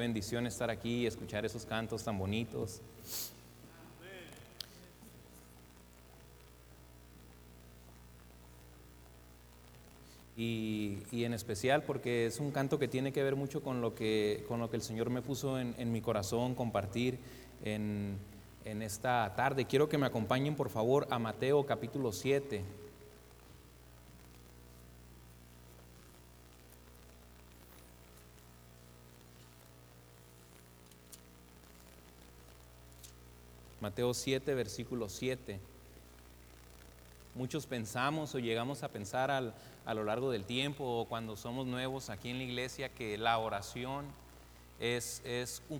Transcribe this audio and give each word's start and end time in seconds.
bendición 0.00 0.46
estar 0.46 0.70
aquí 0.70 1.02
y 1.02 1.06
escuchar 1.06 1.44
esos 1.44 1.64
cantos 1.64 2.02
tan 2.02 2.18
bonitos. 2.18 2.80
Y, 10.36 11.02
en 11.12 11.34
especial 11.34 11.82
porque 11.82 12.24
es 12.24 12.40
un 12.40 12.50
canto 12.50 12.78
que 12.78 12.88
tiene 12.88 13.12
que 13.12 13.22
ver 13.22 13.36
mucho 13.36 13.62
con 13.62 13.82
lo 13.82 13.94
que, 13.94 14.42
con 14.48 14.58
lo 14.58 14.70
que 14.70 14.76
el 14.76 14.82
Señor 14.82 15.10
me 15.10 15.20
puso 15.20 15.60
en, 15.60 15.92
mi 15.92 16.00
corazón 16.00 16.54
compartir 16.54 17.18
en, 17.62 18.16
en 18.64 18.80
esta 18.80 19.34
tarde. 19.36 19.66
Quiero 19.66 19.90
que 19.90 19.98
me 19.98 20.06
acompañen 20.06 20.56
por 20.56 20.70
favor 20.70 21.06
a 21.10 21.18
Mateo 21.18 21.66
capítulo 21.66 22.10
7. 22.10 22.64
Mateo 33.80 34.12
7, 34.12 34.54
versículo 34.54 35.08
7. 35.08 35.58
Muchos 37.34 37.64
pensamos 37.64 38.34
o 38.34 38.38
llegamos 38.38 38.82
a 38.82 38.88
pensar 38.88 39.30
a 39.30 39.94
lo 39.94 40.04
largo 40.04 40.30
del 40.30 40.44
tiempo 40.44 40.84
o 40.84 41.06
cuando 41.06 41.34
somos 41.34 41.66
nuevos 41.66 42.10
aquí 42.10 42.28
en 42.28 42.36
la 42.36 42.44
iglesia 42.44 42.90
que 42.90 43.16
la 43.16 43.38
oración 43.38 44.04
es, 44.80 45.22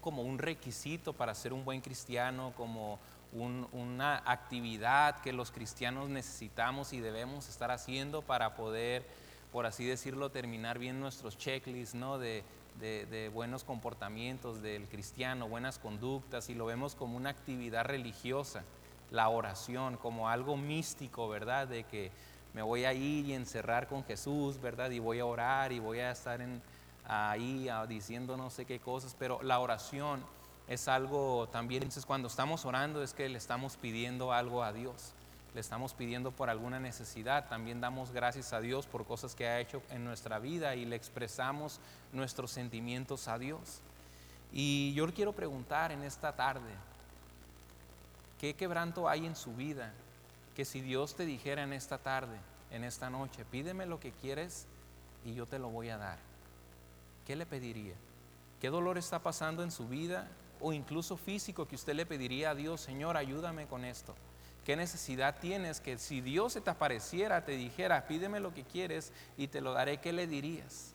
como 0.00 0.22
un 0.22 0.38
requisito 0.38 1.12
para 1.12 1.34
ser 1.34 1.52
un 1.52 1.62
buen 1.62 1.82
cristiano, 1.82 2.54
como 2.56 2.98
una 3.32 4.22
actividad 4.24 5.20
que 5.20 5.34
los 5.34 5.50
cristianos 5.50 6.08
necesitamos 6.08 6.94
y 6.94 7.00
debemos 7.00 7.50
estar 7.50 7.70
haciendo 7.70 8.22
para 8.22 8.56
poder, 8.56 9.04
por 9.52 9.66
así 9.66 9.84
decirlo, 9.84 10.30
terminar 10.30 10.78
bien 10.78 11.00
nuestros 11.00 11.36
checklists 11.36 11.94
¿no? 11.94 12.18
de, 12.18 12.44
de, 12.80 13.30
buenos 13.32 13.64
comportamientos 13.64 14.62
del 14.62 14.88
cristiano, 14.88 15.48
buenas 15.48 15.78
conductas, 15.78 16.48
y 16.48 16.54
lo 16.54 16.66
vemos 16.66 16.94
como 16.94 17.16
una 17.16 17.30
actividad 17.30 17.84
religiosa, 17.84 18.64
la 19.10 19.28
oración, 19.28 19.96
como 19.96 20.28
algo 20.28 20.56
místico, 20.56 21.28
¿verdad? 21.28 21.68
De 21.68 21.84
que 21.84 22.10
me 22.54 22.62
voy 22.62 22.84
a 22.84 22.92
ir 22.92 23.26
y 23.26 23.34
encerrar 23.34 23.86
con 23.86 24.04
Jesús, 24.04 24.60
¿verdad? 24.60 24.90
Y 24.90 24.98
voy 24.98 25.18
a 25.20 25.26
orar 25.26 25.72
y 25.72 25.78
voy 25.78 26.00
a 26.00 26.10
estar 26.10 26.40
en, 26.40 26.62
ahí 27.04 27.68
diciendo 27.88 28.36
no 28.36 28.50
sé 28.50 28.64
qué 28.64 28.80
cosas, 28.80 29.14
pero 29.18 29.42
la 29.42 29.58
oración 29.58 30.24
es 30.66 30.88
algo 30.88 31.48
también, 31.50 31.82
entonces 31.82 32.06
cuando 32.06 32.28
estamos 32.28 32.64
orando 32.64 33.02
es 33.02 33.12
que 33.12 33.28
le 33.28 33.38
estamos 33.38 33.76
pidiendo 33.76 34.32
algo 34.32 34.62
a 34.62 34.72
Dios 34.72 35.14
le 35.54 35.60
estamos 35.60 35.94
pidiendo 35.94 36.30
por 36.30 36.48
alguna 36.48 36.78
necesidad, 36.78 37.48
también 37.48 37.80
damos 37.80 38.12
gracias 38.12 38.52
a 38.52 38.60
Dios 38.60 38.86
por 38.86 39.04
cosas 39.04 39.34
que 39.34 39.48
ha 39.48 39.58
hecho 39.58 39.82
en 39.90 40.04
nuestra 40.04 40.38
vida 40.38 40.76
y 40.76 40.84
le 40.84 40.96
expresamos 40.96 41.80
nuestros 42.12 42.52
sentimientos 42.52 43.26
a 43.26 43.38
Dios. 43.38 43.80
Y 44.52 44.92
yo 44.94 45.06
le 45.06 45.12
quiero 45.12 45.32
preguntar 45.32 45.90
en 45.92 46.02
esta 46.02 46.34
tarde, 46.36 46.70
¿qué 48.38 48.54
quebranto 48.54 49.08
hay 49.08 49.26
en 49.26 49.34
su 49.34 49.54
vida? 49.54 49.92
Que 50.54 50.64
si 50.64 50.80
Dios 50.80 51.14
te 51.14 51.26
dijera 51.26 51.62
en 51.62 51.72
esta 51.72 51.98
tarde, 51.98 52.38
en 52.70 52.84
esta 52.84 53.10
noche, 53.10 53.44
pídeme 53.44 53.86
lo 53.86 53.98
que 53.98 54.12
quieres 54.12 54.66
y 55.24 55.34
yo 55.34 55.46
te 55.46 55.58
lo 55.58 55.68
voy 55.68 55.88
a 55.88 55.98
dar. 55.98 56.18
¿Qué 57.26 57.34
le 57.34 57.46
pediría? 57.46 57.94
¿Qué 58.60 58.70
dolor 58.70 58.98
está 58.98 59.20
pasando 59.20 59.62
en 59.62 59.70
su 59.70 59.88
vida 59.88 60.28
o 60.60 60.72
incluso 60.72 61.16
físico 61.16 61.66
que 61.66 61.74
usted 61.74 61.94
le 61.94 62.06
pediría 62.06 62.50
a 62.50 62.54
Dios, 62.54 62.80
Señor, 62.80 63.16
ayúdame 63.16 63.66
con 63.66 63.84
esto? 63.84 64.14
¿Qué 64.70 64.76
necesidad 64.76 65.34
tienes 65.40 65.80
que 65.80 65.98
si 65.98 66.20
Dios 66.20 66.52
se 66.52 66.60
te 66.60 66.70
apareciera, 66.70 67.44
te 67.44 67.56
dijera, 67.56 68.06
pídeme 68.06 68.38
lo 68.38 68.54
que 68.54 68.62
quieres 68.62 69.12
y 69.36 69.48
te 69.48 69.60
lo 69.60 69.72
daré, 69.72 69.98
¿qué 69.98 70.12
le 70.12 70.28
dirías? 70.28 70.92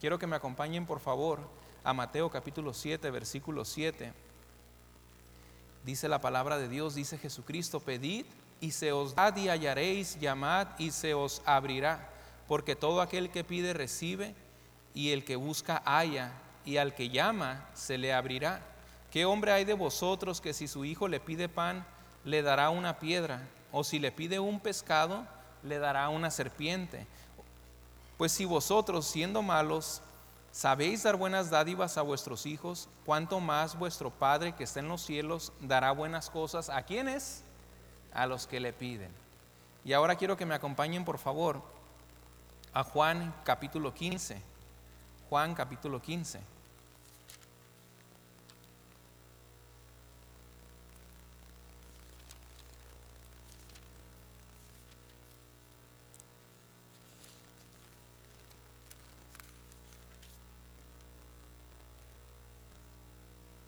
Quiero 0.00 0.18
que 0.18 0.26
me 0.26 0.34
acompañen 0.34 0.86
por 0.86 0.98
favor 0.98 1.38
a 1.84 1.92
Mateo 1.92 2.28
capítulo 2.30 2.74
7, 2.74 3.08
versículo 3.12 3.64
7. 3.64 4.12
Dice 5.84 6.08
la 6.08 6.20
palabra 6.20 6.58
de 6.58 6.68
Dios, 6.68 6.96
dice 6.96 7.16
Jesucristo, 7.16 7.78
pedid 7.78 8.26
y 8.60 8.72
se 8.72 8.90
os 8.90 9.14
da 9.14 9.32
y 9.38 9.48
hallaréis, 9.48 10.18
llamad 10.18 10.66
y 10.76 10.90
se 10.90 11.14
os 11.14 11.42
abrirá, 11.44 12.10
porque 12.48 12.74
todo 12.74 13.02
aquel 13.02 13.30
que 13.30 13.44
pide 13.44 13.72
recibe 13.72 14.34
y 14.94 15.10
el 15.10 15.24
que 15.24 15.36
busca 15.36 15.80
halla 15.86 16.32
y 16.64 16.78
al 16.78 16.96
que 16.96 17.08
llama 17.08 17.68
se 17.72 17.98
le 17.98 18.12
abrirá. 18.12 18.66
¿Qué 19.12 19.26
hombre 19.26 19.52
hay 19.52 19.64
de 19.64 19.74
vosotros 19.74 20.40
que 20.40 20.52
si 20.52 20.66
su 20.66 20.84
hijo 20.84 21.06
le 21.06 21.20
pide 21.20 21.48
pan, 21.48 21.86
le 22.24 22.42
dará 22.42 22.70
una 22.70 22.98
piedra, 22.98 23.42
o 23.72 23.84
si 23.84 23.98
le 23.98 24.12
pide 24.12 24.38
un 24.38 24.60
pescado, 24.60 25.26
le 25.62 25.78
dará 25.78 26.08
una 26.08 26.30
serpiente. 26.30 27.06
Pues 28.18 28.32
si 28.32 28.44
vosotros, 28.44 29.06
siendo 29.06 29.42
malos, 29.42 30.02
sabéis 30.52 31.02
dar 31.02 31.16
buenas 31.16 31.50
dádivas 31.50 31.96
a 31.96 32.02
vuestros 32.02 32.46
hijos, 32.46 32.88
cuánto 33.06 33.40
más 33.40 33.78
vuestro 33.78 34.10
Padre 34.10 34.54
que 34.54 34.64
está 34.64 34.80
en 34.80 34.88
los 34.88 35.02
cielos 35.02 35.52
dará 35.60 35.92
buenas 35.92 36.28
cosas 36.30 36.68
a 36.68 36.82
quienes? 36.82 37.42
A 38.12 38.26
los 38.26 38.46
que 38.46 38.60
le 38.60 38.72
piden. 38.72 39.10
Y 39.84 39.92
ahora 39.92 40.16
quiero 40.16 40.36
que 40.36 40.46
me 40.46 40.54
acompañen, 40.54 41.04
por 41.04 41.18
favor, 41.18 41.62
a 42.72 42.84
Juan 42.84 43.34
capítulo 43.44 43.94
15. 43.94 44.42
Juan 45.30 45.54
capítulo 45.54 46.02
15. 46.02 46.40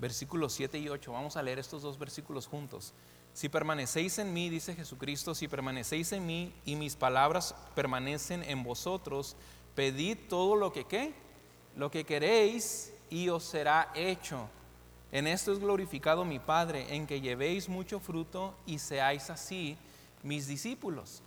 Versículos 0.03 0.53
7 0.55 0.81
y 0.81 0.89
8. 0.89 1.13
Vamos 1.13 1.37
a 1.37 1.43
leer 1.43 1.61
estos 1.61 1.81
dos 1.81 1.97
versículos 1.97 2.49
juntos. 2.49 2.93
Si 3.33 3.49
permanecéis 3.49 4.19
en 4.19 4.35
mí, 4.35 4.51
dice 4.51 4.75
Jesucristo, 4.75 5.33
si 5.33 5.47
permanecéis 5.47 6.11
en 6.11 6.27
mí 6.27 6.53
y 6.67 6.75
mis 6.75 6.97
palabras 6.97 7.55
permanecen 7.77 8.43
en 8.43 8.65
vosotros, 8.65 9.37
pedid 9.77 10.19
todo 10.29 10.57
lo 10.57 10.73
que 10.73 10.85
qué, 10.85 11.15
lo 11.77 11.89
que 11.93 12.05
queréis 12.05 12.93
y 13.11 13.29
os 13.29 13.45
será 13.45 13.93
hecho. 13.95 14.49
En 15.12 15.29
esto 15.29 15.53
es 15.53 15.61
glorificado 15.61 16.25
mi 16.25 16.41
Padre, 16.41 16.97
en 16.97 17.07
que 17.07 17.21
llevéis 17.21 17.69
mucho 17.69 18.01
fruto 18.01 18.57
y 18.67 18.81
seáis 18.81 19.31
así 19.31 19.79
mis 20.25 20.49
discípulos. 20.49 21.23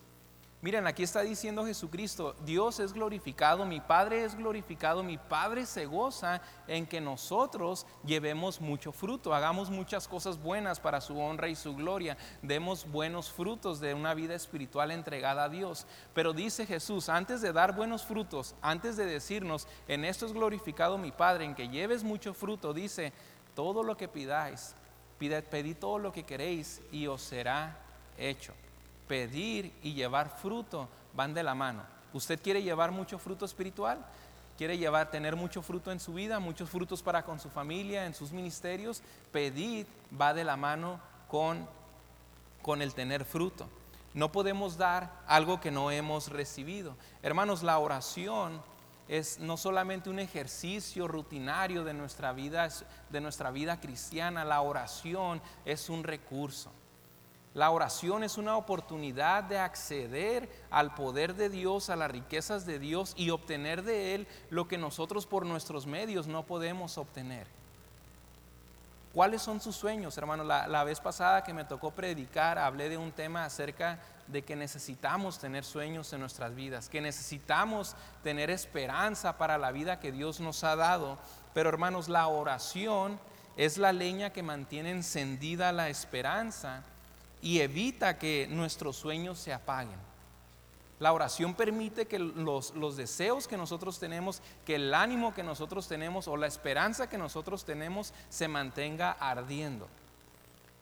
Miren, 0.66 0.88
aquí 0.88 1.04
está 1.04 1.22
diciendo 1.22 1.64
Jesucristo, 1.64 2.36
Dios 2.44 2.80
es 2.80 2.92
glorificado, 2.92 3.68
mi 3.68 3.80
Padre 3.80 4.24
es 4.24 4.34
glorificado, 4.36 5.04
mi 5.04 5.20
Padre 5.20 5.68
se 5.68 5.86
goza 5.86 6.42
en 6.68 6.88
que 6.88 7.00
nosotros 7.00 7.86
llevemos 8.04 8.60
mucho 8.60 8.92
fruto, 8.92 9.36
hagamos 9.36 9.70
muchas 9.70 10.08
cosas 10.08 10.42
buenas 10.42 10.80
para 10.80 11.02
su 11.02 11.20
honra 11.20 11.50
y 11.50 11.56
su 11.56 11.76
gloria, 11.76 12.18
demos 12.42 12.90
buenos 12.90 13.32
frutos 13.32 13.80
de 13.80 13.94
una 13.94 14.16
vida 14.16 14.34
espiritual 14.34 14.90
entregada 14.90 15.44
a 15.44 15.50
Dios. 15.50 15.86
Pero 16.16 16.34
dice 16.34 16.66
Jesús, 16.66 17.10
antes 17.10 17.42
de 17.42 17.54
dar 17.54 17.76
buenos 17.76 18.04
frutos, 18.04 18.56
antes 18.60 18.98
de 18.98 19.06
decirnos, 19.06 19.68
en 19.88 20.04
esto 20.04 20.26
es 20.26 20.34
glorificado 20.34 20.98
mi 20.98 21.12
Padre, 21.12 21.46
en 21.46 21.54
que 21.54 21.70
lleves 21.70 22.04
mucho 22.04 22.34
fruto, 22.34 22.74
dice, 22.74 23.14
todo 23.54 23.84
lo 23.84 23.96
que 23.98 24.08
pidáis, 24.08 24.74
pedid 25.20 25.78
todo 25.78 26.00
lo 26.00 26.12
que 26.12 26.24
queréis 26.24 26.82
y 26.92 27.06
os 27.06 27.22
será 27.22 27.78
hecho 28.18 28.56
pedir 29.08 29.74
y 29.82 29.94
llevar 29.94 30.38
fruto 30.38 30.90
van 31.14 31.34
de 31.34 31.44
la 31.44 31.56
mano. 31.56 31.84
¿Usted 32.14 32.42
quiere 32.42 32.64
llevar 32.64 32.92
mucho 32.92 33.20
fruto 33.20 33.46
espiritual? 33.46 34.06
¿Quiere 34.58 34.78
llevar, 34.78 35.12
tener 35.12 35.36
mucho 35.36 35.62
fruto 35.62 35.92
en 35.92 36.00
su 36.00 36.14
vida, 36.14 36.40
muchos 36.40 36.70
frutos 36.70 37.04
para 37.04 37.24
con 37.24 37.40
su 37.40 37.50
familia, 37.50 38.06
en 38.06 38.14
sus 38.14 38.32
ministerios? 38.32 39.02
Pedir 39.32 39.86
va 40.20 40.34
de 40.34 40.46
la 40.46 40.56
mano 40.56 41.00
con, 41.28 41.68
con 42.62 42.82
el 42.82 42.94
tener 42.94 43.26
fruto. 43.26 43.68
No 44.14 44.32
podemos 44.32 44.78
dar 44.78 45.12
algo 45.28 45.60
que 45.60 45.72
no 45.72 45.92
hemos 45.92 46.30
recibido. 46.30 46.96
Hermanos, 47.22 47.64
la 47.64 47.80
oración 47.80 48.62
es 49.10 49.40
no 49.40 49.58
solamente 49.58 50.10
un 50.10 50.20
ejercicio 50.20 51.08
rutinario 51.08 51.84
de 51.84 51.94
nuestra 51.94 52.32
vida, 52.32 52.70
de 53.10 53.22
nuestra 53.22 53.52
vida 53.52 53.82
cristiana, 53.82 54.46
la 54.46 54.62
oración 54.62 55.42
es 55.66 55.90
un 55.90 56.04
recurso. 56.04 56.72
La 57.56 57.72
oración 57.72 58.26
es 58.26 58.38
una 58.38 58.58
oportunidad 58.58 59.42
de 59.46 59.58
acceder 59.58 60.50
al 60.70 60.94
poder 60.94 61.36
de 61.36 61.50
Dios, 61.50 61.90
a 61.90 61.96
las 61.96 62.12
riquezas 62.12 62.66
de 62.66 62.80
Dios 62.80 63.14
y 63.16 63.30
obtener 63.30 63.82
de 63.84 64.14
Él 64.14 64.28
lo 64.50 64.68
que 64.68 64.78
nosotros 64.78 65.26
por 65.26 65.46
nuestros 65.46 65.88
medios 65.88 66.28
no 66.28 66.44
podemos 66.44 66.98
obtener. 66.98 67.48
¿Cuáles 69.14 69.42
son 69.42 69.62
sus 69.62 69.74
sueños, 69.74 70.18
hermano? 70.18 70.44
La, 70.44 70.84
vez 70.84 71.00
pasada 71.00 71.46
que 71.46 71.54
me 71.54 71.64
tocó 71.64 71.92
predicar, 71.92 72.60
hablé 72.60 72.90
de 72.90 72.98
un 72.98 73.14
tema 73.14 73.46
acerca 73.46 74.00
de 74.28 74.42
que 74.42 74.58
necesitamos 74.58 75.40
tener 75.40 75.64
sueños 75.64 76.12
en 76.12 76.20
nuestras 76.20 76.54
vidas, 76.54 76.90
que 76.90 77.00
necesitamos 77.00 77.96
tener 78.22 78.50
esperanza 78.50 79.38
para 79.38 79.58
la 79.58 79.72
vida 79.72 80.02
que 80.02 80.12
Dios 80.12 80.42
nos 80.42 80.66
ha 80.66 80.76
dado. 80.76 81.18
Pero 81.54 81.70
hermanos, 81.70 82.10
la 82.10 82.28
oración 82.28 83.18
es 83.56 83.78
la 83.78 83.94
leña 83.94 84.32
que 84.32 84.44
mantiene 84.44 84.92
encendida 84.92 85.72
la 85.72 85.88
esperanza 85.88 86.84
y 87.46 87.62
evita 87.62 88.18
que 88.18 88.48
nuestros 88.50 88.96
sueños 88.96 89.38
se 89.38 89.54
apaguen. 89.54 90.00
La 90.98 91.14
oración 91.14 91.54
permite 91.54 92.08
que 92.08 92.18
los, 92.18 92.98
deseos 92.98 93.48
que 93.48 93.56
nosotros 93.56 94.00
tenemos, 94.00 94.42
que 94.66 94.74
el 94.74 94.92
ánimo 94.96 95.32
que 95.32 95.44
nosotros 95.44 95.88
tenemos 95.88 96.28
o 96.28 96.38
la 96.38 96.48
esperanza 96.48 97.08
que 97.08 97.20
nosotros 97.20 97.64
tenemos 97.64 98.16
se 98.30 98.48
mantenga 98.48 99.12
ardiendo. 99.12 99.88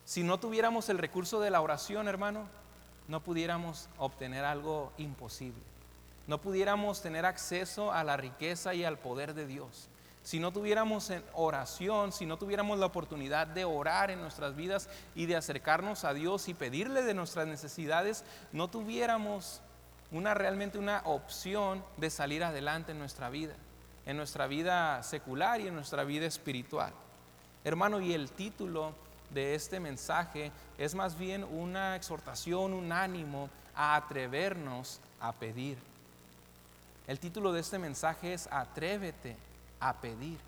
Si 0.05 0.23
no 0.23 0.39
tuviéramos 0.39 0.87
el 0.87 0.99
recurso 0.99 1.41
de 1.41 1.49
la 1.49 1.59
oración, 1.59 2.07
hermano, 2.07 2.47
no 3.09 3.19
pudiéramos 3.19 3.89
obtener 3.97 4.45
algo 4.45 4.93
imposible. 4.97 5.61
No 6.27 6.39
pudiéramos 6.39 7.01
tener 7.01 7.25
acceso 7.25 7.91
a 7.91 8.05
la 8.05 8.15
riqueza 8.15 8.73
y 8.73 8.85
al 8.85 8.97
poder 8.97 9.33
de 9.33 9.47
Dios. 9.47 9.89
Si 10.23 10.39
no 10.39 10.53
tuviéramos 10.53 11.11
oración, 11.33 12.13
si 12.13 12.25
no 12.25 12.37
tuviéramos 12.37 12.79
la 12.79 12.85
oportunidad 12.85 13.45
de 13.45 13.65
orar 13.65 14.09
en 14.09 14.21
nuestras 14.21 14.55
vidas 14.55 14.87
y 15.15 15.25
de 15.25 15.35
acercarnos 15.35 16.05
a 16.05 16.13
Dios 16.13 16.47
y 16.47 16.53
pedirle 16.53 17.03
de 17.03 17.13
nuestras 17.13 17.45
necesidades, 17.45 18.23
no 18.53 18.69
tuviéramos 18.69 19.61
una 20.11 20.33
realmente 20.33 20.77
una 20.77 21.01
opción 21.03 21.83
de 21.97 22.09
salir 22.09 22.41
adelante 22.43 22.93
en 22.93 22.99
nuestra 22.99 23.29
vida, 23.29 23.55
en 24.05 24.15
nuestra 24.15 24.47
vida 24.47 25.03
secular 25.03 25.59
y 25.59 25.67
en 25.67 25.75
nuestra 25.75 26.05
vida 26.05 26.25
espiritual. 26.25 26.93
Hermano, 27.65 27.99
y 27.99 28.13
el 28.13 28.31
título 28.31 28.93
de 29.31 29.55
este 29.55 29.81
mensaje 29.81 30.53
es 30.77 30.95
más 30.95 31.17
bien 31.17 31.43
una 31.43 31.97
exhortación, 31.97 32.73
un 32.73 32.93
ánimo 32.93 33.49
a 33.75 33.95
atrevernos 33.95 35.01
a 35.19 35.33
pedir. 35.33 35.77
El 37.07 37.19
título 37.19 37.51
de 37.51 37.59
este 37.59 37.77
mensaje 37.77 38.33
es 38.33 38.47
Atrévete 38.49 39.35
a 39.89 40.01
pedir. 40.01 40.39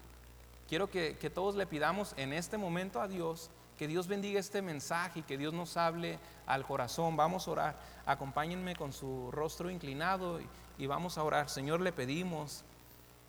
Quiero 0.67 0.89
que, 0.89 1.17
que, 1.17 1.29
todos 1.29 1.55
le 1.55 1.67
pidamos 1.67 2.13
en 2.17 2.33
este 2.33 2.57
momento 2.57 3.01
a 3.01 3.07
Dios 3.07 3.49
que 3.77 3.87
Dios 3.87 4.07
bendiga 4.07 4.39
este 4.39 4.61
mensaje 4.61 5.19
y 5.19 5.23
que 5.23 5.37
Dios 5.37 5.53
nos 5.53 5.75
hable 5.77 6.17
al 6.47 6.65
corazón. 6.65 7.17
Vamos 7.17 7.47
a 7.47 7.51
orar. 7.51 7.79
Acompáñenme 8.05 8.75
con 8.75 8.93
su 8.93 9.29
rostro 9.31 9.69
inclinado 9.69 10.39
y, 10.39 10.47
y 10.77 10.87
vamos 10.87 11.17
a 11.17 11.23
orar. 11.23 11.49
Señor, 11.49 11.81
le 11.81 11.91
pedimos 11.91 12.63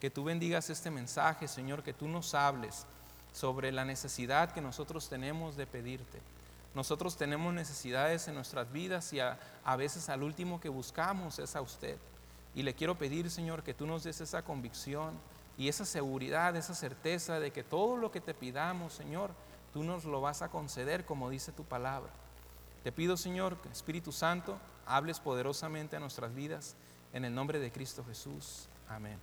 que 0.01 0.11
tú 0.11 0.25
bendigas 0.25 0.71
este 0.71 0.91
mensaje, 0.91 1.49
Señor, 1.49 1.83
que 1.83 1.93
tú 1.93 2.07
nos 2.09 2.35
hables 2.35 2.87
sobre 3.33 3.73
la 3.73 3.85
necesidad 3.85 4.53
que 4.53 4.61
nosotros 4.61 5.09
tenemos 5.09 5.57
de 5.57 5.67
pedirte. 5.67 6.21
Nosotros 6.75 7.17
tenemos 7.17 7.55
necesidades 7.55 8.29
en 8.29 8.35
nuestras 8.35 8.71
vidas 8.71 9.13
y 9.13 9.21
a, 9.21 9.39
veces 9.77 10.09
al 10.09 10.23
último 10.23 10.61
que 10.61 10.69
buscamos 10.69 11.39
es 11.39 11.57
a 11.57 11.63
usted. 11.63 11.97
Y 12.55 12.63
le 12.63 12.75
quiero 12.75 12.97
pedir, 12.97 13.31
Señor, 13.31 13.63
que 13.63 13.75
tú 13.75 13.87
nos 13.87 14.05
des 14.05 14.21
esa 14.21 14.43
convicción 14.43 15.15
y 15.59 15.69
esa 15.69 15.85
seguridad, 15.85 16.55
esa 16.57 16.75
certeza 16.75 17.41
de 17.41 17.51
que 17.51 17.63
todo 17.63 17.97
lo 17.97 18.11
que 18.11 18.21
te 18.21 18.35
pidamos, 18.35 18.93
Señor, 18.93 19.31
tú 19.73 19.83
nos 19.83 20.05
lo 20.05 20.21
vas 20.21 20.43
a 20.43 20.51
conceder 20.51 21.05
como 21.05 21.31
dice 21.31 21.53
tu 21.53 21.65
palabra. 21.65 22.11
Te 22.83 22.93
pido, 22.93 23.17
Señor, 23.17 23.57
que 23.61 23.69
Espíritu 23.69 24.13
Santo, 24.13 24.59
hables 24.87 25.19
poderosamente 25.19 25.97
a 25.97 26.01
nuestras 26.01 26.35
vidas. 26.35 26.77
En 27.13 27.25
el 27.25 27.35
nombre 27.35 27.59
de 27.59 27.73
Cristo 27.73 28.05
Jesús. 28.07 28.69
Amén. 28.89 29.19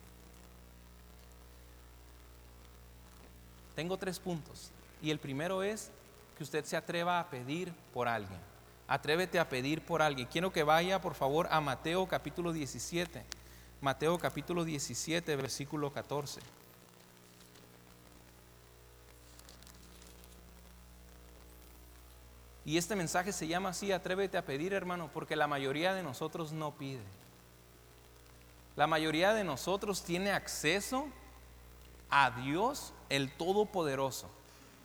Tengo 3.74 3.96
tres 3.96 4.18
puntos. 4.18 4.70
Y 5.00 5.10
el 5.10 5.18
primero 5.18 5.62
es 5.62 5.90
que 6.36 6.42
usted 6.42 6.64
se 6.64 6.76
atreva 6.76 7.20
a 7.20 7.30
pedir 7.30 7.72
por 7.92 8.08
alguien. 8.08 8.40
Atrévete 8.86 9.38
a 9.38 9.48
pedir 9.48 9.84
por 9.84 10.02
alguien. 10.02 10.28
Quiero 10.30 10.52
que 10.52 10.62
vaya, 10.62 11.00
por 11.00 11.14
favor, 11.14 11.48
a 11.50 11.60
Mateo 11.60 12.06
capítulo 12.06 12.52
17. 12.52 13.24
Mateo 13.84 14.18
capítulo 14.18 14.64
17, 14.64 15.36
versículo 15.36 15.92
14. 15.92 16.40
Y 22.64 22.78
este 22.78 22.96
mensaje 22.96 23.30
se 23.30 23.46
llama 23.46 23.68
así, 23.68 23.92
atrévete 23.92 24.38
a 24.38 24.46
pedir, 24.46 24.72
hermano, 24.72 25.10
porque 25.12 25.36
la 25.36 25.46
mayoría 25.46 25.92
de 25.92 26.02
nosotros 26.02 26.52
no 26.52 26.70
pide. 26.72 27.02
La 28.74 28.86
mayoría 28.86 29.34
de 29.34 29.44
nosotros 29.44 30.02
tiene 30.02 30.32
acceso 30.32 31.06
a 32.08 32.30
Dios 32.30 32.94
el 33.10 33.36
Todopoderoso, 33.36 34.30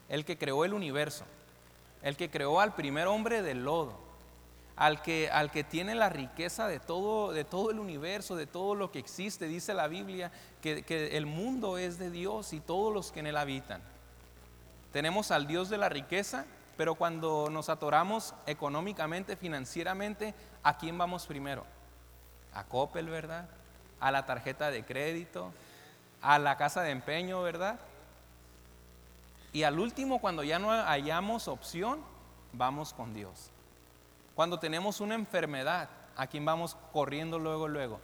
el 0.09 0.25
que 0.25 0.37
creó 0.37 0.65
el 0.65 0.73
universo, 0.73 1.23
el 2.01 2.17
que 2.17 2.29
creó 2.29 2.59
al 2.59 2.75
primer 2.75 3.07
hombre 3.07 3.43
del 3.43 3.63
lodo, 3.63 4.08
al 4.79 5.01
que, 5.01 5.29
al 5.29 5.51
que 5.51 5.65
tiene 5.65 5.93
la 5.93 6.07
riqueza 6.07 6.69
de 6.69 6.79
todo, 6.79 7.33
de 7.33 7.43
todo 7.43 7.69
el 7.69 7.79
universo, 7.79 8.37
de 8.37 8.47
todo 8.47 8.75
lo 8.75 8.91
que 8.91 8.99
existe. 8.99 9.49
Dice 9.49 9.73
la 9.73 9.89
Biblia 9.89 10.31
que, 10.61 10.83
que 10.83 11.17
el 11.17 11.25
mundo 11.25 11.77
es 11.77 11.99
de 11.99 12.09
Dios 12.09 12.53
y 12.53 12.61
todos 12.61 12.93
los 12.93 13.11
que 13.11 13.19
en 13.19 13.27
él 13.27 13.35
habitan. 13.35 13.81
Tenemos 14.93 15.31
al 15.31 15.47
Dios 15.47 15.67
de 15.67 15.77
la 15.77 15.89
riqueza, 15.89 16.45
pero 16.77 16.95
cuando 16.95 17.49
nos 17.51 17.67
atoramos 17.67 18.33
económicamente, 18.47 19.35
financieramente, 19.35 20.33
¿a 20.63 20.77
quién 20.77 20.97
vamos 20.97 21.27
primero? 21.27 21.65
A 22.53 22.63
Coppel, 22.63 23.09
¿verdad? 23.09 23.49
A 23.99 24.11
la 24.11 24.25
tarjeta 24.25 24.71
de 24.71 24.85
crédito, 24.85 25.51
a 26.21 26.39
la 26.39 26.55
casa 26.55 26.83
de 26.83 26.91
empeño, 26.91 27.41
¿verdad? 27.41 27.81
Y 29.51 29.63
al 29.63 29.77
último, 29.77 30.21
cuando 30.21 30.41
ya 30.45 30.57
no 30.57 30.71
hayamos 30.71 31.49
opción, 31.49 31.99
vamos 32.53 32.93
con 32.93 33.13
Dios. 33.13 33.51
Cuando 34.39 34.57
tenemos 34.57 35.01
una 35.01 35.15
enfermedad, 35.15 35.89
¿a 36.15 36.25
quién 36.25 36.45
vamos 36.45 36.77
corriendo 36.93 37.37
luego, 37.37 37.67
luego? 37.67 37.99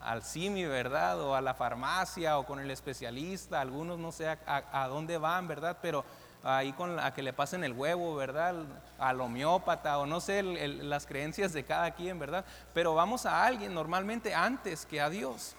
Al 0.00 0.22
CIMI, 0.22 0.64
¿verdad? 0.66 1.20
O 1.20 1.34
a 1.34 1.40
la 1.40 1.54
farmacia 1.54 2.38
o 2.38 2.46
con 2.46 2.60
el 2.60 2.70
especialista. 2.70 3.60
Algunos 3.60 3.98
no 3.98 4.12
sé 4.12 4.28
a, 4.28 4.86
dónde 4.86 5.18
van, 5.18 5.48
¿verdad? 5.48 5.78
Pero 5.82 6.04
ahí 6.44 6.72
con 6.74 7.00
a 7.00 7.12
que 7.12 7.24
le 7.24 7.32
pasen 7.32 7.64
el 7.64 7.72
huevo, 7.72 8.14
¿verdad? 8.14 8.54
Al 8.96 9.20
homeópata 9.20 9.98
o 9.98 10.06
no 10.06 10.20
sé 10.20 10.44
las 10.44 11.04
creencias 11.04 11.52
de 11.52 11.64
cada 11.64 11.90
quien, 11.90 12.16
¿verdad? 12.16 12.44
Pero 12.72 12.94
vamos 12.94 13.26
a 13.26 13.44
alguien 13.44 13.74
normalmente 13.74 14.36
antes 14.36 14.86
que 14.86 15.00
a 15.00 15.10
Dios. 15.10 15.56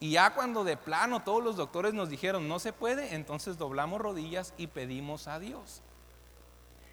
Y 0.00 0.12
ya 0.12 0.32
cuando 0.32 0.64
de 0.64 0.78
plano 0.78 1.20
todos 1.20 1.44
los 1.44 1.56
doctores 1.56 1.92
nos 1.92 2.08
dijeron 2.08 2.48
no 2.48 2.60
se 2.60 2.72
puede, 2.72 3.14
entonces 3.14 3.58
doblamos 3.58 4.00
rodillas 4.00 4.54
y 4.56 4.68
pedimos 4.68 5.28
a 5.28 5.38
Dios. 5.38 5.82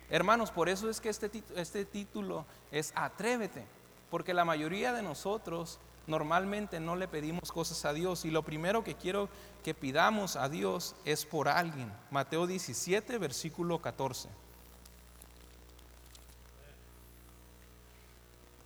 Hermanos, 0.09 0.51
por 0.51 0.69
eso 0.69 0.89
es 0.89 1.01
que 1.01 1.09
este, 1.09 1.29
este 1.55 1.85
título 1.85 2.45
es 2.71 2.91
Atrévete, 2.95 3.65
porque 4.09 4.33
la 4.33 4.45
mayoría 4.45 4.93
de 4.93 5.01
nosotros 5.01 5.79
normalmente 6.07 6.79
no 6.79 6.95
le 6.95 7.07
pedimos 7.07 7.51
cosas 7.51 7.85
a 7.85 7.93
Dios 7.93 8.25
y 8.25 8.31
lo 8.31 8.43
primero 8.43 8.83
que 8.83 8.95
quiero 8.95 9.29
que 9.63 9.73
pidamos 9.73 10.35
a 10.35 10.49
Dios 10.49 10.95
es 11.05 11.25
por 11.25 11.47
alguien. 11.47 11.91
Mateo 12.11 12.45
17, 12.45 13.17
versículo 13.17 13.79
14. 13.79 14.29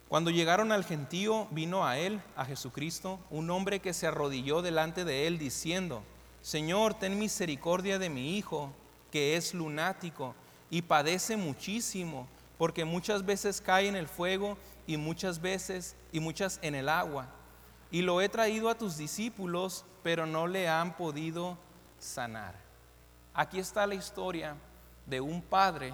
Cuando 0.08 0.32
llegaron 0.32 0.72
al 0.72 0.86
gentío, 0.86 1.48
vino 1.52 1.86
a 1.86 1.98
él, 1.98 2.22
a 2.38 2.46
Jesucristo, 2.46 3.20
un 3.30 3.50
hombre 3.50 3.82
que 3.82 3.94
se 3.94 4.08
arrodilló 4.08 4.62
delante 4.62 5.04
de 5.04 5.28
él 5.28 5.38
diciendo, 5.38 6.02
Señor, 6.42 6.94
ten 6.94 7.20
misericordia 7.20 8.00
de 8.00 8.10
mi 8.10 8.38
hijo, 8.38 8.72
que 9.12 9.36
es 9.36 9.54
lunático 9.54 10.34
y 10.70 10.82
padece 10.82 11.38
muchísimo, 11.38 12.28
porque 12.58 12.86
muchas 12.86 13.26
veces 13.26 13.62
cae 13.62 13.88
en 13.88 13.96
el 13.96 14.08
fuego 14.08 14.58
y 14.86 14.98
muchas 14.98 15.42
veces 15.42 15.96
y 16.12 16.20
muchas 16.20 16.60
en 16.62 16.76
el 16.76 16.90
agua. 16.90 17.28
Y 17.92 18.02
lo 18.02 18.22
he 18.22 18.30
traído 18.30 18.70
a 18.70 18.78
tus 18.78 18.98
discípulos, 18.98 19.86
pero 20.04 20.26
no 20.26 20.48
le 20.48 20.68
han 20.68 20.96
podido 20.98 21.58
sanar. 22.00 22.56
Aquí 23.34 23.60
está 23.60 23.88
la 23.88 23.96
historia 23.96 24.56
de 25.06 25.22
un 25.22 25.42
padre 25.42 25.94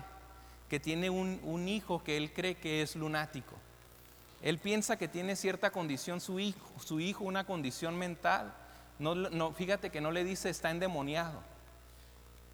que 0.69 0.79
tiene 0.79 1.09
un, 1.09 1.67
hijo 1.67 2.03
que 2.03 2.17
él 2.17 2.33
cree 2.33 2.55
que 2.55 2.81
es 2.81 2.95
lunático. 2.95 3.53
Él 4.41 4.57
piensa 4.57 4.97
que 4.97 5.07
tiene 5.07 5.35
cierta 5.35 5.69
condición 5.69 6.19
su 6.19 6.39
hijo, 6.39 6.67
su 6.83 6.99
hijo 6.99 7.23
una 7.23 7.45
condición 7.45 7.97
mental. 7.97 8.53
No, 8.97 9.51
fíjate 9.53 9.89
que 9.89 10.01
no 10.01 10.11
le 10.11 10.23
dice 10.23 10.49
está 10.49 10.71
endemoniado. 10.71 11.41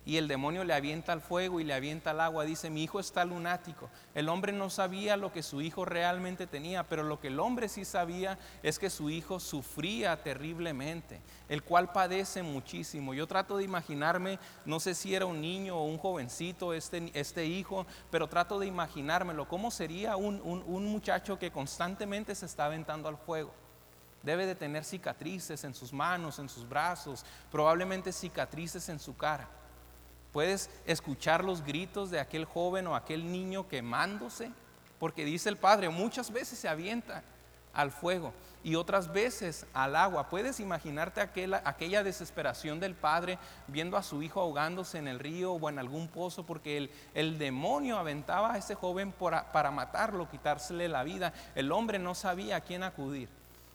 Y 0.09 0.17
el 0.17 0.27
demonio 0.27 0.63
le 0.63 0.73
avienta 0.73 1.13
al 1.13 1.21
fuego 1.21 1.59
y 1.59 1.63
le 1.63 1.75
avienta 1.75 2.09
al 2.09 2.21
agua. 2.21 2.43
Dice, 2.43 2.71
mi 2.71 2.81
hijo 2.81 2.99
está 2.99 3.23
lunático. 3.25 3.91
El 4.15 4.27
hombre 4.27 4.51
no 4.51 4.71
sabía 4.71 5.15
lo 5.17 5.31
que 5.31 5.43
su 5.43 5.61
hijo 5.61 5.85
realmente 5.85 6.47
tenía, 6.47 6.81
pero 6.81 7.03
lo 7.03 7.19
que 7.19 7.27
el 7.27 7.39
hombre 7.39 7.69
sí 7.69 7.85
sabía 7.85 8.39
es 8.63 8.79
que 8.79 8.89
su 8.89 9.11
hijo 9.11 9.39
sufría 9.39 10.23
terriblemente, 10.23 11.21
el 11.47 11.61
cual 11.61 11.91
padece 11.91 12.41
muchísimo. 12.41 13.13
Yo 13.13 13.27
trato 13.27 13.57
de 13.57 13.65
imaginarme, 13.65 14.39
no 14.65 14.79
sé 14.79 14.95
si 14.95 15.13
era 15.13 15.27
un 15.27 15.41
niño 15.41 15.77
o 15.77 15.85
un 15.85 15.99
jovencito 15.99 16.73
este, 16.73 17.11
este 17.13 17.45
hijo, 17.45 17.85
pero 18.09 18.27
trato 18.27 18.57
de 18.57 18.65
imaginármelo. 18.65 19.47
¿Cómo 19.47 19.69
sería 19.69 20.15
un, 20.15 20.41
un 20.43 20.85
muchacho 20.87 21.37
que 21.37 21.51
constantemente 21.51 22.33
se 22.33 22.47
está 22.47 22.65
aventando 22.65 23.09
al 23.09 23.17
fuego? 23.17 23.53
Debe 24.23 24.47
de 24.47 24.55
tener 24.55 24.83
cicatrices 24.85 25.63
en 25.65 25.75
sus 25.75 25.93
manos, 25.93 26.39
en 26.39 26.49
sus 26.49 26.67
brazos, 26.67 27.23
probablemente 27.51 28.11
cicatrices 28.11 28.89
en 28.89 28.97
su 28.97 29.15
cara. 29.15 29.58
Puedes 30.33 30.69
escuchar 30.85 31.43
los 31.43 31.63
gritos 31.63 32.11
de 32.11 32.19
aquel 32.19 32.45
joven 32.45 32.87
o 32.87 32.95
aquel 32.95 33.31
niño 33.31 33.67
quemándose, 33.67 34.51
porque 34.99 35.25
dice 35.25 35.49
el 35.49 35.57
Padre, 35.57 35.89
muchas 35.89 36.31
veces 36.31 36.59
se 36.59 36.67
avienta 36.67 37.23
al 37.73 37.91
fuego 37.91 38.33
y 38.63 38.75
otras 38.75 39.11
veces 39.11 39.65
al 39.73 39.95
agua. 39.95 40.29
Puedes 40.29 40.59
imaginarte 40.59 41.21
aquella, 41.21 42.03
desesperación 42.03 42.79
del 42.79 42.95
padre 42.95 43.37
viendo 43.67 43.97
a 43.97 44.03
su 44.03 44.21
hijo 44.21 44.41
ahogándose 44.41 44.97
en 44.97 45.07
el 45.07 45.19
río 45.19 45.53
o 45.53 45.69
en 45.69 45.79
algún 45.79 46.07
pozo 46.07 46.45
porque 46.45 46.89
el, 47.13 47.37
demonio 47.37 47.97
aventaba 47.97 48.53
a 48.53 48.57
ese 48.57 48.75
joven 48.75 49.11
para, 49.11 49.51
para 49.51 49.71
matarlo, 49.71 50.29
quitársele 50.29 50.89
la 50.89 51.03
vida. 51.03 51.33
El 51.55 51.71
hombre 51.71 51.99
no 51.99 52.15
sabía 52.15 52.57
a 52.57 52.61
quién 52.61 52.83
acudir. 52.83 53.29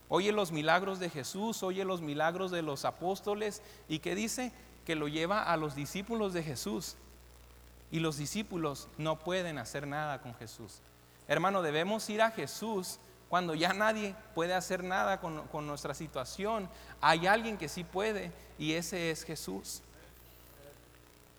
oye 0.09 0.33
los 0.33 0.53
milagros 0.53 0.99
de 0.99 1.11
Jesús, 1.11 1.63
oye 1.63 1.85
los 1.85 2.01
milagros 2.01 2.51
de 2.51 2.63
los 2.63 2.85
apóstoles 2.85 3.63
y 3.89 4.01
que 4.01 4.15
dice 4.15 4.53
que 4.85 4.95
lo 4.95 5.09
lleva 5.09 5.43
a 5.43 5.57
los 5.57 5.75
discípulos 5.75 6.33
de 6.33 6.43
Jesús. 6.43 6.97
Y 7.91 8.01
los 8.01 8.17
discípulos 8.17 8.89
no 8.99 9.19
pueden 9.19 9.59
hacer 9.59 9.87
nada 9.87 10.21
con 10.21 10.35
Jesús. 10.35 10.81
Hermano, 11.29 11.63
debemos 11.63 12.09
ir 12.11 12.23
a 12.23 12.31
Jesús 12.31 12.99
cuando 13.29 13.55
ya 13.55 13.73
nadie 13.73 14.15
puede 14.35 14.55
hacer 14.55 14.85
nada 14.85 15.21
con, 15.21 15.67
nuestra 15.67 15.95
situación. 15.95 16.69
Hay 17.01 17.27
alguien 17.27 17.57
que 17.57 17.69
sí 17.69 17.85
puede 17.85 18.31
y 18.59 18.75
ese 18.75 19.11
es 19.11 19.25
Jesús. 19.25 19.83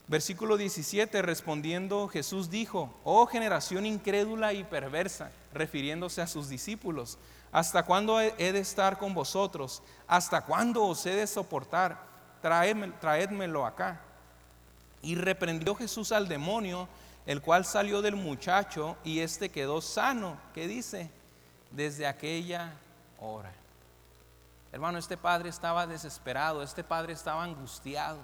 Versículo 0.08 0.58
17, 0.58 1.22
respondiendo 1.22 2.08
Jesús 2.08 2.50
dijo, 2.50 2.94
oh 3.04 3.26
generación 3.26 3.86
incrédula 3.86 4.54
y 4.54 4.64
perversa, 4.64 5.32
refiriéndose 5.54 6.22
a 6.22 6.28
sus 6.28 6.48
discípulos, 6.48 7.18
¿hasta 7.52 7.84
cuándo 7.84 8.20
he 8.20 8.34
de 8.52 8.60
estar 8.60 8.98
con 8.98 9.14
vosotros? 9.14 9.82
¿Hasta 10.08 10.42
cuándo 10.42 10.84
os 10.84 11.06
he 11.06 11.16
de 11.16 11.26
soportar? 11.26 12.15
Traédmelo 13.00 13.66
acá. 13.66 14.00
Y 15.02 15.16
reprendió 15.16 15.76
Jesús 15.76 16.12
al 16.12 16.28
demonio, 16.28 16.88
el 17.26 17.42
cual 17.42 17.66
salió 17.66 18.02
del 18.02 18.16
muchacho 18.16 18.98
y 19.04 19.20
éste 19.20 19.50
quedó 19.50 19.82
sano. 19.82 20.38
¿Qué 20.54 20.68
dice? 20.68 21.10
Desde 21.72 22.08
aquella 22.08 22.74
hora. 23.20 23.52
Hermano, 24.72 24.98
este 24.98 25.16
padre 25.16 25.50
estaba 25.50 25.88
desesperado, 25.88 26.62
este 26.62 26.84
padre 26.84 27.14
estaba 27.14 27.44
angustiado, 27.44 28.20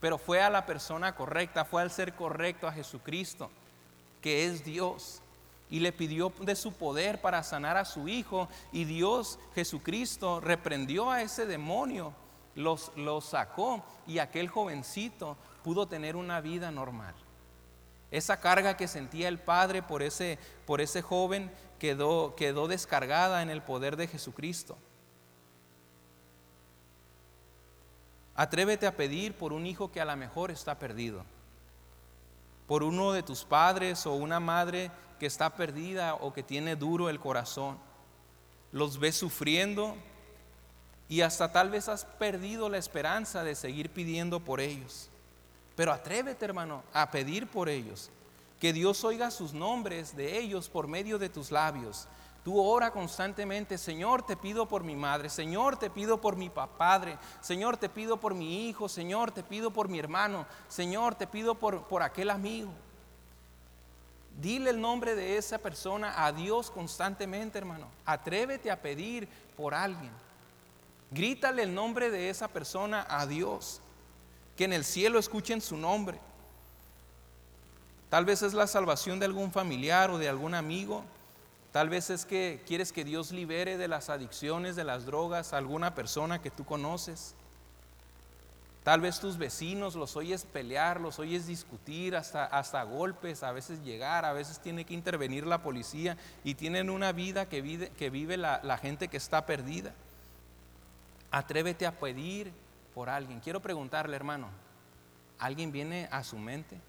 pero 0.00 0.18
fue 0.18 0.40
a 0.40 0.48
la 0.48 0.64
persona 0.64 1.14
correcta, 1.16 1.64
fue 1.64 1.82
al 1.82 1.90
ser 1.90 2.14
correcto 2.14 2.68
a 2.68 2.72
Jesucristo, 2.72 3.50
que 4.22 4.46
es 4.46 4.64
Dios, 4.64 5.20
y 5.68 5.80
le 5.80 5.92
pidió 5.92 6.32
de 6.40 6.54
su 6.54 6.72
poder 6.72 7.20
para 7.20 7.42
sanar 7.42 7.76
a 7.76 7.84
su 7.84 8.06
hijo, 8.06 8.48
y 8.70 8.84
Dios, 8.84 9.40
Jesucristo, 9.54 10.40
reprendió 10.40 11.10
a 11.10 11.22
ese 11.22 11.44
demonio, 11.44 12.12
los, 12.54 12.92
los 12.96 13.24
sacó, 13.24 13.84
y 14.06 14.18
aquel 14.18 14.48
jovencito 14.48 15.36
pudo 15.62 15.86
tener 15.86 16.16
una 16.16 16.40
vida 16.40 16.70
normal. 16.70 17.14
Esa 18.10 18.40
carga 18.40 18.76
que 18.76 18.88
sentía 18.88 19.28
el 19.28 19.38
padre 19.38 19.82
por 19.82 20.02
ese, 20.02 20.38
por 20.66 20.80
ese 20.80 21.00
joven 21.00 21.50
quedó, 21.78 22.34
quedó 22.34 22.66
descargada 22.66 23.42
en 23.42 23.50
el 23.50 23.62
poder 23.62 23.96
de 23.96 24.08
Jesucristo. 24.08 24.76
Atrévete 28.34 28.86
a 28.86 28.96
pedir 28.96 29.34
por 29.34 29.52
un 29.52 29.66
hijo 29.66 29.92
que 29.92 30.00
a 30.00 30.04
lo 30.04 30.16
mejor 30.16 30.50
está 30.50 30.78
perdido, 30.78 31.24
por 32.66 32.82
uno 32.82 33.12
de 33.12 33.22
tus 33.22 33.44
padres 33.44 34.06
o 34.06 34.14
una 34.14 34.40
madre 34.40 34.90
que 35.18 35.26
está 35.26 35.54
perdida 35.54 36.14
o 36.14 36.32
que 36.32 36.42
tiene 36.42 36.74
duro 36.74 37.10
el 37.10 37.20
corazón. 37.20 37.78
Los 38.72 38.98
ves 38.98 39.16
sufriendo 39.16 39.94
y 41.10 41.22
hasta 41.22 41.50
tal 41.50 41.70
vez 41.70 41.88
has 41.88 42.04
perdido 42.04 42.68
la 42.68 42.78
esperanza 42.78 43.42
de 43.42 43.56
seguir 43.56 43.90
pidiendo 43.90 44.38
por 44.38 44.60
ellos. 44.60 45.10
Pero 45.74 45.92
atrévete, 45.92 46.44
hermano, 46.44 46.84
a 46.92 47.10
pedir 47.10 47.48
por 47.48 47.68
ellos. 47.68 48.10
Que 48.60 48.72
Dios 48.72 49.02
oiga 49.02 49.32
sus 49.32 49.52
nombres 49.52 50.16
de 50.16 50.38
ellos 50.38 50.68
por 50.68 50.86
medio 50.86 51.18
de 51.18 51.28
tus 51.28 51.50
labios. 51.50 52.06
Tú 52.44 52.62
ora 52.62 52.92
constantemente, 52.92 53.76
Señor, 53.76 54.24
te 54.24 54.36
pido 54.36 54.68
por 54.68 54.84
mi 54.84 54.94
madre, 54.94 55.28
Señor, 55.30 55.76
te 55.76 55.90
pido 55.90 56.20
por 56.20 56.36
mi 56.36 56.48
padre, 56.48 57.18
Señor, 57.40 57.76
te 57.76 57.88
pido 57.88 58.18
por 58.18 58.32
mi 58.32 58.68
hijo, 58.68 58.88
Señor, 58.88 59.32
te 59.32 59.42
pido 59.42 59.72
por 59.72 59.88
mi 59.88 59.98
hermano, 59.98 60.46
Señor, 60.68 61.16
te 61.16 61.26
pido 61.26 61.56
por, 61.56 61.88
por 61.88 62.04
aquel 62.04 62.30
amigo. 62.30 62.70
Dile 64.40 64.70
el 64.70 64.80
nombre 64.80 65.16
de 65.16 65.36
esa 65.36 65.58
persona 65.58 66.24
a 66.24 66.32
Dios 66.32 66.70
constantemente, 66.70 67.58
hermano. 67.58 67.88
Atrévete 68.06 68.70
a 68.70 68.80
pedir 68.80 69.28
por 69.56 69.74
alguien. 69.74 70.12
Grítale 71.10 71.64
el 71.64 71.74
nombre 71.74 72.10
de 72.10 72.30
esa 72.30 72.48
persona 72.48 73.04
a 73.08 73.26
Dios 73.26 73.80
que 74.56 74.64
en 74.64 74.72
el 74.72 74.84
cielo 74.84 75.18
escuchen 75.18 75.60
su 75.60 75.76
nombre. 75.76 76.20
Tal 78.10 78.24
vez 78.24 78.42
es 78.42 78.54
la 78.54 78.66
salvación 78.66 79.18
de 79.18 79.26
algún 79.26 79.52
familiar 79.52 80.10
o 80.10 80.18
de 80.18 80.28
algún 80.28 80.54
amigo. 80.54 81.04
Tal 81.72 81.88
vez 81.88 82.10
es 82.10 82.26
que 82.26 82.62
quieres 82.66 82.92
que 82.92 83.04
Dios 83.04 83.32
libere 83.32 83.76
de 83.76 83.88
las 83.88 84.10
adicciones, 84.10 84.76
de 84.76 84.84
las 84.84 85.06
drogas 85.06 85.52
a 85.52 85.58
alguna 85.58 85.94
persona 85.94 86.42
que 86.42 86.50
tú 86.50 86.64
conoces. 86.64 87.34
Tal 88.84 89.00
vez 89.00 89.20
tus 89.20 89.36
vecinos 89.36 89.94
los 89.94 90.16
oyes 90.16 90.44
pelear, 90.44 91.00
los 91.00 91.18
oyes 91.18 91.46
discutir, 91.46 92.16
hasta, 92.16 92.44
hasta 92.44 92.82
golpes, 92.82 93.42
a 93.42 93.52
veces 93.52 93.82
llegar, 93.84 94.24
a 94.24 94.32
veces 94.32 94.58
tiene 94.58 94.84
que 94.84 94.94
intervenir 94.94 95.46
la 95.46 95.62
policía 95.62 96.16
y 96.44 96.54
tienen 96.54 96.90
una 96.90 97.12
vida 97.12 97.48
que 97.48 97.60
vive, 97.62 97.90
que 97.90 98.10
vive 98.10 98.36
la, 98.36 98.60
la 98.64 98.78
gente 98.78 99.08
que 99.08 99.16
está 99.16 99.46
perdida. 99.46 99.92
Atrévete 101.30 101.86
a 101.86 101.98
pedir 101.98 102.52
por 102.94 103.08
alguien. 103.08 103.40
Quiero 103.40 103.60
preguntarle, 103.60 104.16
hermano, 104.16 104.48
¿alguien 105.38 105.72
viene 105.72 106.08
a 106.10 106.24
su 106.24 106.38
mente? 106.38 106.80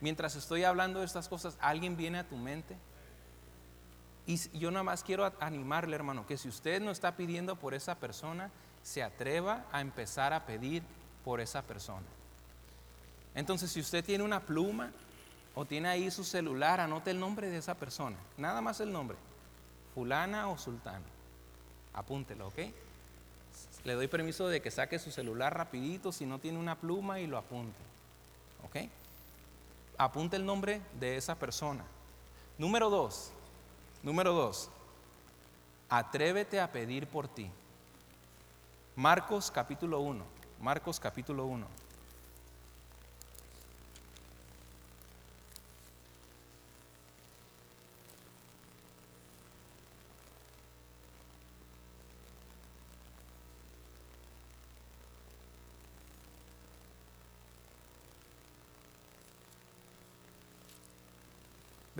Mientras 0.00 0.34
estoy 0.34 0.64
hablando 0.64 1.00
de 1.00 1.06
estas 1.06 1.28
cosas, 1.28 1.56
¿alguien 1.60 1.96
viene 1.96 2.18
a 2.18 2.28
tu 2.28 2.36
mente? 2.36 2.76
Y 4.26 4.36
yo 4.58 4.70
nada 4.70 4.82
más 4.84 5.02
quiero 5.02 5.32
animarle, 5.40 5.96
hermano, 5.96 6.26
que 6.26 6.36
si 6.36 6.48
usted 6.48 6.80
no 6.80 6.90
está 6.90 7.16
pidiendo 7.16 7.56
por 7.56 7.74
esa 7.74 7.94
persona, 7.96 8.50
se 8.82 9.02
atreva 9.02 9.64
a 9.72 9.80
empezar 9.80 10.32
a 10.32 10.44
pedir 10.44 10.82
por 11.24 11.40
esa 11.40 11.62
persona. 11.62 12.06
Entonces, 13.34 13.70
si 13.70 13.80
usted 13.80 14.04
tiene 14.04 14.24
una 14.24 14.40
pluma 14.40 14.90
o 15.54 15.64
tiene 15.64 15.88
ahí 15.88 16.10
su 16.10 16.24
celular, 16.24 16.80
anote 16.80 17.10
el 17.10 17.20
nombre 17.20 17.48
de 17.48 17.58
esa 17.58 17.74
persona, 17.74 18.16
nada 18.36 18.60
más 18.60 18.80
el 18.80 18.92
nombre, 18.92 19.16
fulana 19.94 20.48
o 20.48 20.58
sultana. 20.58 21.04
Apúntelo, 21.94 22.48
¿ok? 22.48 22.58
Le 23.84 23.94
doy 23.94 24.08
permiso 24.08 24.48
de 24.48 24.62
que 24.62 24.70
saque 24.70 24.98
su 24.98 25.10
celular 25.10 25.56
rapidito 25.56 26.12
si 26.12 26.24
no 26.24 26.38
tiene 26.38 26.58
una 26.58 26.76
pluma 26.76 27.20
y 27.20 27.26
lo 27.26 27.36
apunte. 27.36 27.78
¿Ok? 28.64 28.88
Apunte 29.98 30.36
el 30.36 30.46
nombre 30.46 30.80
de 30.98 31.16
esa 31.16 31.34
persona. 31.34 31.84
Número 32.58 32.90
dos. 32.90 33.32
Número 34.02 34.32
dos. 34.32 34.70
Atrévete 35.88 36.60
a 36.60 36.70
pedir 36.70 37.06
por 37.06 37.28
ti. 37.28 37.50
Marcos 38.96 39.50
capítulo 39.50 40.00
1. 40.00 40.24
Marcos 40.60 41.00
capítulo 41.00 41.46
1. 41.46 41.66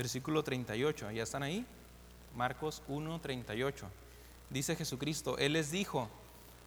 Versículo 0.03 0.43
38, 0.43 1.13
¿ya 1.13 1.23
están 1.23 1.45
ahí? 1.45 1.65
Marcos 2.35 2.83
1, 2.89 3.21
38. 3.21 3.87
Dice 4.51 4.75
Jesucristo, 4.75 5.39
Él 5.39 5.53
les 5.53 5.71
dijo, 5.71 6.09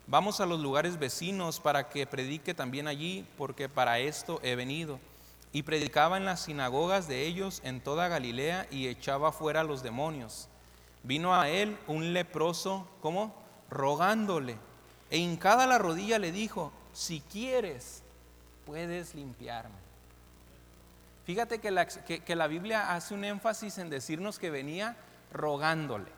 vamos 0.07 0.39
a 0.39 0.45
los 0.45 0.61
lugares 0.61 0.97
vecinos 0.97 1.59
para 1.59 1.89
que 1.89 2.07
predique 2.07 2.53
también 2.53 2.87
allí, 2.87 3.27
porque 3.37 3.67
para 3.67 3.99
esto 3.99 4.39
he 4.41 4.55
venido. 4.55 5.01
Y 5.51 5.63
predicaba 5.63 6.15
en 6.15 6.23
las 6.23 6.43
sinagogas 6.43 7.09
de 7.09 7.25
ellos 7.25 7.59
en 7.65 7.81
toda 7.81 8.07
Galilea 8.07 8.67
y 8.71 8.87
echaba 8.87 9.33
fuera 9.33 9.61
a 9.61 9.65
los 9.65 9.83
demonios. 9.83 10.47
Vino 11.03 11.35
a 11.35 11.49
él 11.49 11.77
un 11.87 12.13
leproso, 12.13 12.87
¿cómo? 13.01 13.35
Rogándole. 13.69 14.55
E 15.09 15.17
hincada 15.17 15.67
la 15.67 15.77
rodilla 15.77 16.19
le 16.19 16.31
dijo, 16.31 16.71
si 16.93 17.19
quieres, 17.19 18.01
puedes 18.65 19.13
limpiarme. 19.13 19.84
Fíjate 21.25 21.59
que 21.59 21.71
la, 22.35 22.47
Biblia 22.47 22.93
hace 22.93 23.13
un 23.15 23.25
énfasis 23.25 23.79
en 23.79 23.89
decirnos 23.89 24.37
que 24.37 24.51
venía 24.51 24.95
rogándole. 25.33 26.11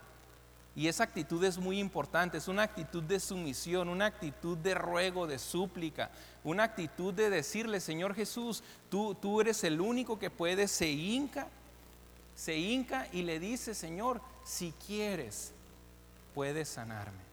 Y 0.75 0.89
esa 0.89 1.05
actitud 1.05 1.43
es 1.43 1.57
muy 1.57 1.79
importante, 1.79 2.37
es 2.37 2.47
una 2.47 2.63
actitud 2.63 3.01
de 3.01 3.19
sumisión, 3.19 3.89
una 3.89 4.05
actitud 4.05 4.57
de 4.57 4.75
ruego, 4.75 5.25
de 5.25 5.39
súplica, 5.39 6.11
una 6.43 6.63
actitud 6.63 7.13
de 7.13 7.29
decirle, 7.29 7.79
Señor 7.79 8.13
Jesús, 8.13 8.61
tú, 8.89 9.15
tú 9.15 9.41
eres 9.41 9.63
el 9.63 9.81
único 9.81 10.19
que 10.19 10.29
puede, 10.29 10.67
se 10.67 10.89
hinca, 10.89 11.47
se 12.35 12.57
hinca 12.57 13.07
y 13.11 13.23
le 13.23 13.39
dice, 13.39 13.73
Señor, 13.73 14.21
si 14.43 14.73
quieres, 14.85 15.53
puedes 16.35 16.69
sanarme. 16.69 17.27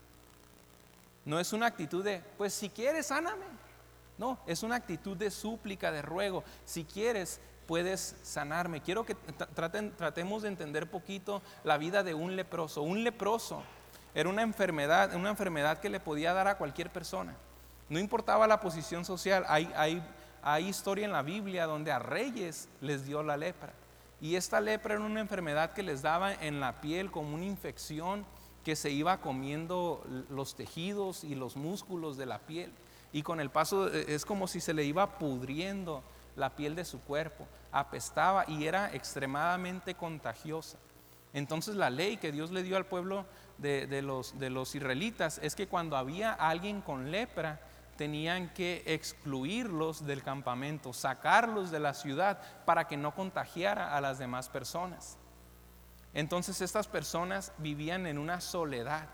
No 1.24 1.40
es 1.40 1.52
una 1.52 1.66
actitud 1.66 2.04
de, 2.04 2.22
pues 2.38 2.54
si 2.54 2.70
quieres, 2.70 3.06
sáname. 3.06 3.44
No, 4.16 4.38
es 4.46 4.62
una 4.62 4.76
actitud 4.76 5.16
de 5.16 5.30
súplica, 5.30 5.90
de 5.90 6.02
ruego. 6.02 6.44
Si 6.64 6.84
quieres, 6.84 7.40
puedes 7.66 8.16
sanarme. 8.22 8.80
Quiero 8.80 9.04
que 9.04 9.14
tratemos 9.54 10.42
de 10.42 10.48
entender 10.48 10.90
poquito 10.90 11.42
la 11.64 11.78
vida 11.78 12.02
de 12.02 12.14
un 12.14 12.36
leproso. 12.36 12.82
Un 12.82 13.04
leproso 13.04 13.62
era 14.14 14.28
una 14.28 14.42
enfermedad, 14.42 15.14
una 15.14 15.30
enfermedad 15.30 15.78
que 15.78 15.90
le 15.90 16.00
podía 16.00 16.32
dar 16.32 16.48
a 16.48 16.56
cualquier 16.58 16.90
persona. 16.90 17.34
No 17.88 17.98
importaba 17.98 18.46
la 18.46 18.60
posición 18.60 19.04
social. 19.04 19.44
Hay 19.48 20.68
historia 20.68 21.04
en 21.04 21.12
la 21.12 21.22
Biblia 21.22 21.66
donde 21.66 21.92
a 21.92 21.98
reyes 21.98 22.68
les 22.80 23.04
dio 23.06 23.22
la 23.22 23.36
lepra. 23.36 23.72
Y 24.20 24.36
esta 24.36 24.60
lepra 24.60 24.94
era 24.94 25.04
una 25.04 25.20
enfermedad 25.20 25.72
que 25.72 25.82
les 25.82 26.02
daba 26.02 26.32
en 26.32 26.60
la 26.60 26.80
piel 26.80 27.10
como 27.10 27.34
una 27.34 27.44
infección 27.44 28.24
que 28.64 28.76
se 28.76 28.90
iba 28.90 29.20
comiendo 29.20 30.02
los 30.30 30.56
tejidos 30.56 31.24
y 31.24 31.34
los 31.34 31.56
músculos 31.56 32.16
de 32.16 32.26
la 32.26 32.38
piel. 32.38 32.72
Y 33.12 33.22
con 33.22 33.38
el 33.38 33.50
paso 33.50 33.92
e, 33.92 34.14
es 34.14 34.24
como 34.24 34.48
si 34.48 34.60
se 34.60 34.72
le 34.72 34.84
iba 34.84 35.18
pudriendo 35.18 36.02
la 36.36 36.50
piel 36.56 36.74
de 36.74 36.84
su 36.84 37.00
cuerpo, 37.00 37.46
apestaba 37.72 38.44
y 38.48 38.66
era 38.66 38.92
extremadamente 38.94 39.94
contagiosa. 39.94 40.78
Entonces 41.32 41.74
la 41.74 41.90
ley 41.90 42.16
que 42.16 42.32
Dios 42.32 42.50
le 42.52 42.62
dio 42.62 42.76
al 42.76 42.86
pueblo 42.86 43.26
de, 43.58 44.02
los, 44.02 44.74
israelitas 44.74 45.38
es 45.42 45.54
que 45.54 45.66
cuando 45.66 45.96
había 45.96 46.32
alguien 46.32 46.80
con 46.80 47.10
lepra, 47.10 47.60
tenían 47.96 48.48
que 48.54 48.82
excluirlos 48.86 50.04
del 50.04 50.22
campamento, 50.22 50.92
sacarlos 50.92 51.70
de 51.70 51.78
la 51.78 51.94
ciudad 51.94 52.40
para 52.64 52.88
que 52.88 52.96
no 52.96 53.14
contagiara 53.14 53.96
a 53.96 54.00
las 54.00 54.18
demás 54.18 54.48
personas. 54.48 55.16
Entonces 56.12 56.60
estas 56.60 56.88
personas 56.88 57.52
vivían 57.58 58.06
en 58.06 58.18
una 58.18 58.40
soledad, 58.40 59.08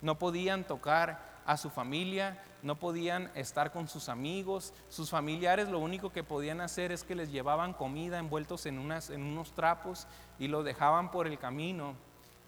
no 0.00 0.18
podían 0.18 0.64
tocar 0.64 1.34
a 1.46 1.56
su 1.56 1.70
familia, 1.70 2.42
no 2.64 2.76
podían 2.76 3.30
estar 3.34 3.70
con 3.72 3.86
sus 3.86 4.08
amigos, 4.08 4.72
sus 4.88 5.10
familiares 5.10 5.68
lo 5.68 5.78
único 5.78 6.10
que 6.10 6.24
podían 6.24 6.60
hacer 6.60 6.90
es 6.90 7.04
que 7.04 7.14
les 7.14 7.30
llevaban 7.30 7.74
comida 7.74 8.18
envueltos 8.18 8.66
en, 8.66 8.78
unas, 8.78 9.10
en 9.10 9.22
unos 9.22 9.52
trapos 9.52 10.06
y 10.38 10.48
lo 10.48 10.62
dejaban 10.62 11.10
por 11.10 11.26
el 11.26 11.38
camino 11.38 11.94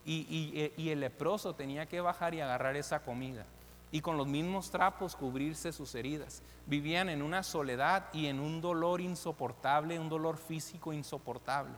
y, 0.05 0.73
y 0.77 0.89
el 0.89 1.01
leproso 1.01 1.55
tenía 1.55 1.87
que 1.87 2.01
bajar 2.01 2.35
y 2.35 2.41
agarrar 2.41 2.77
esa 2.77 3.01
comida 3.01 3.45
y 3.93 4.01
con 4.01 4.17
los 4.17 4.27
mismos 4.27 4.71
trapos 4.71 5.17
cubrirse 5.17 5.73
sus 5.73 5.95
heridas. 5.95 6.43
Vivían 6.67 7.09
en 7.09 7.23
una 7.23 7.43
soledad 7.43 8.07
y 8.13 8.27
en 8.27 8.41
un 8.41 8.61
dolor 8.61 9.01
insoportable, 9.01 9.99
un 9.99 10.09
dolor 10.09 10.39
físico 10.39 10.93
insoportable. 10.93 11.75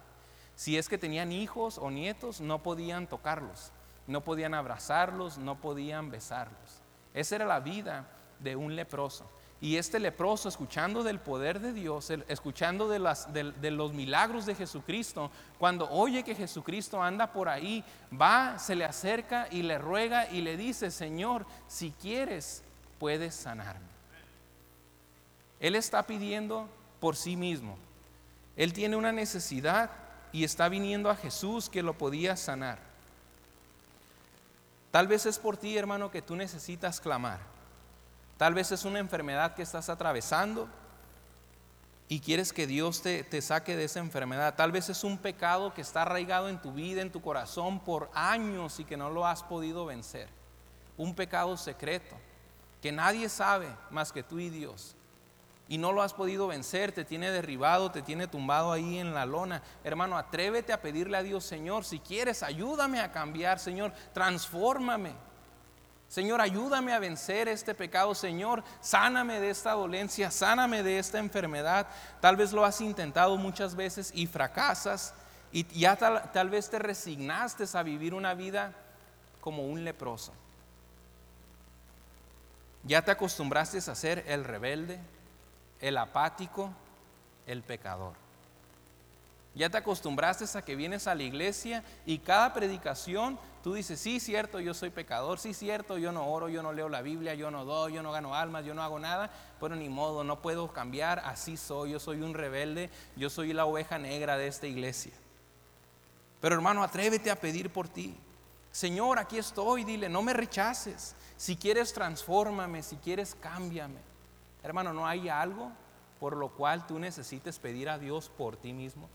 Si 0.54 0.78
es 0.78 0.88
que 0.88 0.98
tenían 0.98 1.32
hijos 1.32 1.78
o 1.78 1.90
nietos, 1.90 2.40
no 2.40 2.62
podían 2.62 3.06
tocarlos, 3.06 3.72
no 4.06 4.24
podían 4.24 4.54
abrazarlos, 4.54 5.38
no 5.38 5.60
podían 5.60 6.10
besarlos. 6.10 6.82
Esa 7.14 7.36
era 7.36 7.46
la 7.46 7.60
vida 7.60 8.08
de 8.40 8.56
un 8.56 8.76
leproso. 8.76 9.24
Y 9.60 9.76
este 9.76 9.98
leproso, 9.98 10.48
escuchando 10.48 11.02
del 11.02 11.18
poder 11.18 11.58
de 11.58 11.72
Dios, 11.72 12.10
escuchando 12.28 12.88
de, 12.88 13.70
los 13.70 13.92
milagros 13.92 14.46
de 14.46 14.54
Jesucristo, 14.54 15.32
cuando 15.58 15.90
oye 15.90 16.22
que 16.22 16.36
Jesucristo 16.36 17.02
anda 17.02 17.32
por 17.32 17.48
ahí, 17.48 17.84
va, 18.12 18.56
se 18.60 18.76
le 18.76 18.84
acerca 18.84 19.48
y 19.50 19.62
le 19.62 19.78
ruega 19.78 20.30
y 20.30 20.42
le 20.42 20.56
dice, 20.56 20.92
Señor, 20.92 21.44
si 21.66 21.90
quieres, 21.90 22.62
puedes 23.00 23.34
sanarme. 23.34 23.86
Él 25.58 25.74
está 25.74 26.04
pidiendo 26.04 26.68
por 27.00 27.16
sí 27.16 27.34
mismo. 27.34 27.76
Él 28.56 28.72
tiene 28.72 28.94
una 28.94 29.10
necesidad 29.10 29.90
y 30.32 30.44
está 30.44 30.68
viniendo 30.68 31.10
a 31.10 31.16
Jesús 31.16 31.68
que 31.68 31.82
lo 31.82 31.94
podía 31.94 32.36
sanar. 32.36 32.78
Tal 34.92 35.08
vez 35.08 35.26
es 35.26 35.38
por 35.40 35.56
ti, 35.56 35.76
hermano, 35.76 36.12
que 36.12 36.22
tú 36.22 36.36
necesitas 36.36 37.00
clamar. 37.00 37.57
Tal 38.38 38.54
vez 38.54 38.72
es 38.72 38.84
una 38.84 39.00
enfermedad 39.00 39.54
que 39.54 39.62
estás 39.62 39.90
atravesando 39.90 40.68
y 42.08 42.20
quieres 42.20 42.52
que 42.54 42.66
Dios 42.66 43.02
te, 43.02 43.22
te, 43.24 43.42
saque 43.42 43.76
de 43.76 43.84
esa 43.84 43.98
enfermedad. 43.98 44.54
Tal 44.54 44.72
vez 44.72 44.88
es 44.88 45.04
un 45.04 45.18
pecado 45.18 45.74
que 45.74 45.82
está 45.82 46.02
arraigado 46.02 46.48
en 46.48 46.62
tu 46.62 46.72
vida, 46.72 47.02
en 47.02 47.12
tu 47.12 47.20
corazón 47.20 47.80
por 47.80 48.10
años 48.14 48.80
y 48.80 48.84
que 48.84 48.96
no 48.96 49.10
lo 49.10 49.26
has 49.26 49.42
podido 49.42 49.84
vencer. 49.84 50.28
Un 50.96 51.14
pecado 51.14 51.56
secreto 51.58 52.16
que 52.80 52.92
nadie 52.92 53.28
sabe 53.28 53.68
más 53.90 54.12
que 54.12 54.22
tú 54.22 54.38
y 54.38 54.48
Dios 54.48 54.94
y 55.68 55.76
no 55.76 55.92
lo 55.92 56.02
has 56.02 56.14
podido 56.14 56.46
vencer, 56.46 56.92
te 56.92 57.04
tiene 57.04 57.30
derribado, 57.30 57.90
te 57.90 58.00
tiene 58.00 58.26
tumbado 58.26 58.72
ahí 58.72 58.98
en 58.98 59.12
la 59.12 59.26
lona. 59.26 59.62
Hermano, 59.84 60.16
atrévete 60.16 60.72
a 60.72 60.80
pedirle 60.80 61.18
a 61.18 61.22
Dios, 61.22 61.44
Señor, 61.44 61.84
si 61.84 61.98
quieres, 61.98 62.42
ayúdame 62.42 63.00
a 63.00 63.12
cambiar, 63.12 63.58
Señor, 63.58 63.92
transfórmame. 64.14 65.12
Señor, 66.08 66.40
ayúdame 66.40 66.94
a 66.94 66.98
vencer 66.98 67.48
este 67.48 67.74
pecado. 67.74 68.14
Señor, 68.14 68.64
sáname 68.80 69.40
de 69.40 69.50
esta 69.50 69.72
dolencia, 69.72 70.30
sáname 70.30 70.82
de 70.82 70.98
esta 70.98 71.18
enfermedad. 71.18 71.86
Tal 72.20 72.36
vez 72.36 72.52
lo 72.52 72.64
has 72.64 72.80
intentado 72.80 73.36
muchas 73.36 73.74
veces 73.74 74.10
y 74.14 74.26
fracasas 74.26 75.14
y 75.52 75.64
ya 75.78 75.96
tal, 75.96 76.50
vez 76.50 76.68
te 76.68 76.78
resignaste 76.78 77.64
a 77.72 77.82
vivir 77.82 78.14
una 78.14 78.34
vida 78.34 78.72
como 79.40 79.66
un 79.66 79.84
leproso. 79.84 80.32
Ya 82.84 83.02
te 83.02 83.10
acostumbraste 83.10 83.78
a 83.78 83.94
ser 83.94 84.24
el 84.28 84.44
rebelde, 84.44 85.00
el 85.80 85.96
apático, 85.98 86.70
el 87.46 87.62
pecador. 87.62 88.14
Ya 89.58 89.68
te 89.68 89.76
acostumbraste 89.76 90.44
a 90.56 90.62
que 90.62 90.76
vienes 90.76 91.08
a 91.08 91.16
la 91.16 91.24
iglesia 91.24 91.82
y 92.06 92.18
cada 92.18 92.54
predicación 92.54 93.40
tú 93.60 93.74
dices, 93.74 93.98
sí, 93.98 94.20
cierto, 94.20 94.60
yo 94.60 94.72
soy 94.72 94.90
pecador, 94.90 95.40
sí, 95.40 95.52
cierto, 95.52 95.98
yo 95.98 96.12
no 96.12 96.28
oro, 96.28 96.48
yo 96.48 96.62
no 96.62 96.72
leo 96.72 96.88
la 96.88 97.02
Biblia, 97.02 97.34
yo 97.34 97.50
no 97.50 97.64
doy, 97.64 97.94
yo 97.94 98.04
no 98.04 98.12
gano 98.12 98.36
almas, 98.36 98.64
yo 98.64 98.72
no 98.72 98.84
hago 98.84 99.00
nada, 99.00 99.32
pero 99.58 99.74
ni 99.74 99.88
modo, 99.88 100.22
no 100.22 100.40
puedo 100.40 100.72
cambiar, 100.72 101.18
así 101.24 101.56
soy, 101.56 101.90
yo 101.90 101.98
soy 101.98 102.22
un 102.22 102.34
rebelde, 102.34 102.88
yo 103.16 103.30
soy 103.30 103.52
la 103.52 103.64
oveja 103.64 103.98
negra 103.98 104.38
de 104.38 104.46
esta 104.46 104.68
iglesia. 104.68 105.12
Pero 106.40 106.54
hermano, 106.54 106.84
atrévete 106.84 107.28
a 107.28 107.40
pedir 107.40 107.72
por 107.72 107.88
ti. 107.88 108.16
Señor, 108.70 109.18
aquí 109.18 109.38
estoy, 109.38 109.82
dile, 109.82 110.08
no 110.08 110.22
me 110.22 110.34
rechaces. 110.34 111.16
Si 111.36 111.56
quieres, 111.56 111.92
transfórmame, 111.92 112.84
si 112.84 112.94
quieres, 112.98 113.34
cámbiame. 113.34 113.98
Hermano, 114.62 114.92
¿no 114.92 115.04
hay 115.04 115.28
algo 115.28 115.72
por 116.20 116.36
lo 116.36 116.50
cual 116.50 116.86
tú 116.86 117.00
necesites 117.00 117.58
pedir 117.58 117.88
a 117.88 117.98
Dios 117.98 118.28
por 118.28 118.56
ti 118.56 118.72
mismo? 118.72 119.08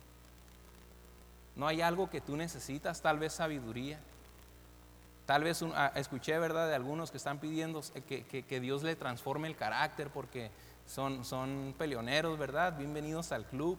¿No 1.56 1.68
hay 1.68 1.82
algo 1.82 2.10
que 2.10 2.22
tú 2.22 2.36
necesitas? 2.36 3.02
Tal 3.02 3.20
vez 3.20 3.34
sabiduría. 3.34 4.00
Tal 5.26 5.44
vez 5.44 5.64
ah, 5.76 5.92
escuché, 5.96 6.38
¿verdad?, 6.38 6.68
de 6.68 6.76
algunos 6.76 7.12
que 7.12 7.18
están 7.18 7.40
pidiendo 7.40 7.82
que, 8.08 8.24
que, 8.26 8.60
Dios 8.60 8.84
le 8.84 8.96
transforme 8.96 9.48
el 9.48 9.56
carácter 9.56 10.10
porque 10.10 10.52
son, 10.86 11.24
son 11.24 11.74
peleoneros, 11.78 12.38
¿verdad? 12.38 12.78
Bienvenidos 12.78 13.32
al 13.32 13.46
club. 13.46 13.78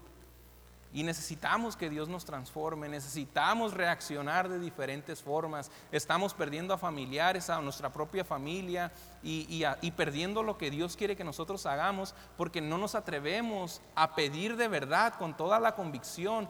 Y 0.95 1.03
necesitamos 1.03 1.75
que 1.75 1.91
Dios 1.91 2.09
nos 2.09 2.25
transforme, 2.25 2.89
necesitamos 2.89 3.75
reaccionar 3.75 4.49
de 4.49 4.61
diferentes 4.61 5.21
formas. 5.21 5.69
Estamos 5.91 6.33
perdiendo 6.33 6.73
a 6.73 6.79
familiares, 6.79 7.51
a 7.51 7.61
nuestra 7.61 7.93
propia 7.93 8.25
familia 8.25 8.93
y, 9.21 9.67
y, 9.83 9.91
perdiendo 9.91 10.45
lo 10.45 10.57
que 10.57 10.71
Dios 10.71 10.97
quiere 10.97 11.17
que 11.17 11.25
nosotros 11.25 11.67
hagamos 11.67 12.15
porque 12.37 12.61
no 12.61 12.79
nos 12.79 12.95
atrevemos 12.95 13.83
a 13.97 14.15
pedir 14.15 14.57
de 14.57 14.69
verdad 14.69 15.15
con 15.19 15.37
toda 15.37 15.59
la 15.59 15.75
convicción 15.75 16.49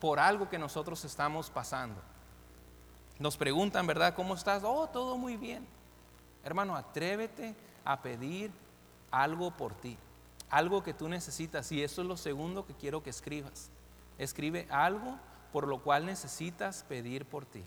por 0.00 0.18
algo 0.18 0.48
que 0.48 0.58
nosotros 0.58 1.04
estamos 1.04 1.50
pasando. 1.50 2.00
Nos 3.18 3.36
preguntan, 3.36 3.86
¿verdad? 3.86 4.14
¿Cómo 4.14 4.34
estás? 4.34 4.62
Oh, 4.64 4.86
todo 4.88 5.16
muy 5.16 5.36
bien. 5.36 5.66
Hermano, 6.44 6.76
atrévete 6.76 7.54
a 7.84 8.00
pedir 8.02 8.50
algo 9.10 9.50
por 9.50 9.74
ti, 9.74 9.96
algo 10.50 10.82
que 10.82 10.94
tú 10.94 11.08
necesitas. 11.08 11.72
Y 11.72 11.82
eso 11.82 12.02
es 12.02 12.08
lo 12.08 12.16
segundo 12.16 12.66
que 12.66 12.74
quiero 12.74 13.02
que 13.02 13.10
escribas. 13.10 13.70
Escribe 14.18 14.66
algo 14.70 15.18
por 15.52 15.66
lo 15.66 15.82
cual 15.82 16.04
necesitas 16.04 16.84
pedir 16.88 17.24
por 17.24 17.46
ti. 17.46 17.64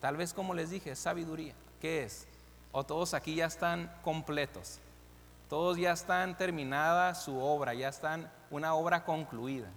Tal 0.00 0.16
vez 0.16 0.34
como 0.34 0.54
les 0.54 0.70
dije, 0.70 0.96
sabiduría. 0.96 1.54
¿Qué 1.80 2.02
es? 2.02 2.26
O 2.72 2.84
todos 2.84 3.14
aquí 3.14 3.36
ya 3.36 3.46
están 3.46 3.94
completos. 4.02 4.80
Todos 5.48 5.76
ya 5.76 5.92
están 5.92 6.36
terminada 6.36 7.14
su 7.14 7.38
obra, 7.38 7.74
ya 7.74 7.88
están 7.88 8.30
una 8.50 8.74
obra 8.74 9.04
concluida. 9.04 9.68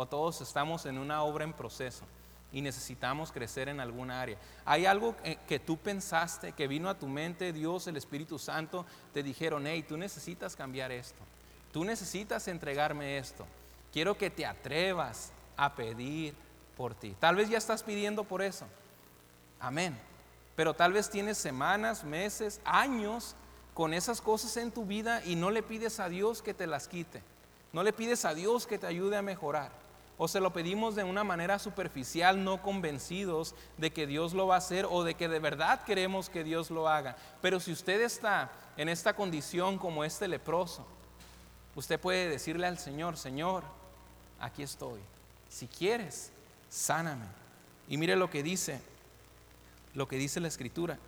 O 0.00 0.06
todos 0.06 0.40
estamos 0.40 0.86
en 0.86 0.96
una 0.96 1.24
obra 1.24 1.42
en 1.42 1.52
proceso 1.52 2.04
y 2.52 2.62
necesitamos 2.62 3.32
crecer 3.32 3.68
en 3.68 3.80
alguna 3.80 4.20
área. 4.20 4.38
Hay 4.64 4.86
algo 4.86 5.16
que 5.48 5.58
tú 5.58 5.76
pensaste, 5.76 6.52
que 6.52 6.68
vino 6.68 6.88
a 6.88 6.96
tu 6.96 7.08
mente, 7.08 7.52
Dios, 7.52 7.88
el 7.88 7.96
Espíritu 7.96 8.38
Santo, 8.38 8.86
te 9.12 9.24
dijeron, 9.24 9.66
hey, 9.66 9.84
tú 9.86 9.96
necesitas 9.96 10.54
cambiar 10.54 10.92
esto. 10.92 11.18
Tú 11.72 11.84
necesitas 11.84 12.46
entregarme 12.46 13.18
esto. 13.18 13.44
Quiero 13.92 14.16
que 14.16 14.30
te 14.30 14.46
atrevas 14.46 15.32
a 15.56 15.74
pedir 15.74 16.32
por 16.76 16.94
ti. 16.94 17.16
Tal 17.18 17.34
vez 17.34 17.48
ya 17.48 17.58
estás 17.58 17.82
pidiendo 17.82 18.22
por 18.22 18.40
eso. 18.40 18.66
Amén. 19.58 19.98
Pero 20.54 20.74
tal 20.74 20.92
vez 20.92 21.10
tienes 21.10 21.38
semanas, 21.38 22.04
meses, 22.04 22.60
años 22.64 23.34
con 23.74 23.92
esas 23.92 24.20
cosas 24.20 24.56
en 24.58 24.70
tu 24.70 24.86
vida 24.86 25.24
y 25.24 25.34
no 25.34 25.50
le 25.50 25.64
pides 25.64 25.98
a 25.98 26.08
Dios 26.08 26.40
que 26.40 26.54
te 26.54 26.68
las 26.68 26.86
quite. 26.86 27.20
No 27.72 27.82
le 27.82 27.92
pides 27.92 28.24
a 28.24 28.32
Dios 28.32 28.64
que 28.64 28.78
te 28.78 28.86
ayude 28.86 29.16
a 29.16 29.22
mejorar. 29.22 29.87
O 30.18 30.26
se 30.26 30.40
lo 30.40 30.52
pedimos 30.52 30.96
de 30.96 31.04
una 31.04 31.22
manera 31.22 31.60
superficial, 31.60 32.42
no 32.42 32.60
convencidos 32.60 33.54
de 33.76 33.92
que 33.92 34.06
Dios 34.06 34.34
lo 34.34 34.48
va 34.48 34.56
a 34.56 34.58
hacer 34.58 34.84
o 34.90 35.04
de 35.04 35.14
que 35.14 35.28
de 35.28 35.38
verdad 35.38 35.84
queremos 35.84 36.28
que 36.28 36.42
Dios 36.42 36.70
lo 36.70 36.88
haga. 36.88 37.16
Pero 37.40 37.60
si 37.60 37.70
usted 37.70 38.00
está 38.00 38.50
en 38.76 38.88
esta 38.88 39.14
condición 39.14 39.78
como 39.78 40.02
este 40.02 40.26
leproso, 40.26 40.84
usted 41.76 42.00
puede 42.00 42.28
decirle 42.28 42.66
al 42.66 42.78
Señor, 42.78 43.16
Señor, 43.16 43.62
aquí 44.40 44.64
estoy. 44.64 45.00
Si 45.48 45.68
quieres, 45.68 46.32
sáname. 46.68 47.26
Y 47.88 47.96
mire 47.96 48.16
lo 48.16 48.28
que 48.28 48.42
dice, 48.42 48.80
lo 49.94 50.08
que 50.08 50.16
dice 50.16 50.40
la 50.40 50.48
escritura. 50.48 50.98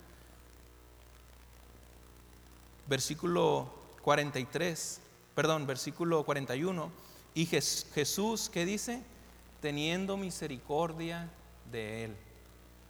Versículo 2.87 3.73
43, 4.03 5.01
perdón, 5.35 5.67
versículo 5.67 6.25
41. 6.25 6.91
Y 7.35 7.47
Jesús, 7.47 8.51
¿qué 8.53 8.65
dice? 8.65 9.03
Teniendo 9.61 10.17
misericordia 10.17 11.29
de 11.71 12.05
él. 12.05 12.17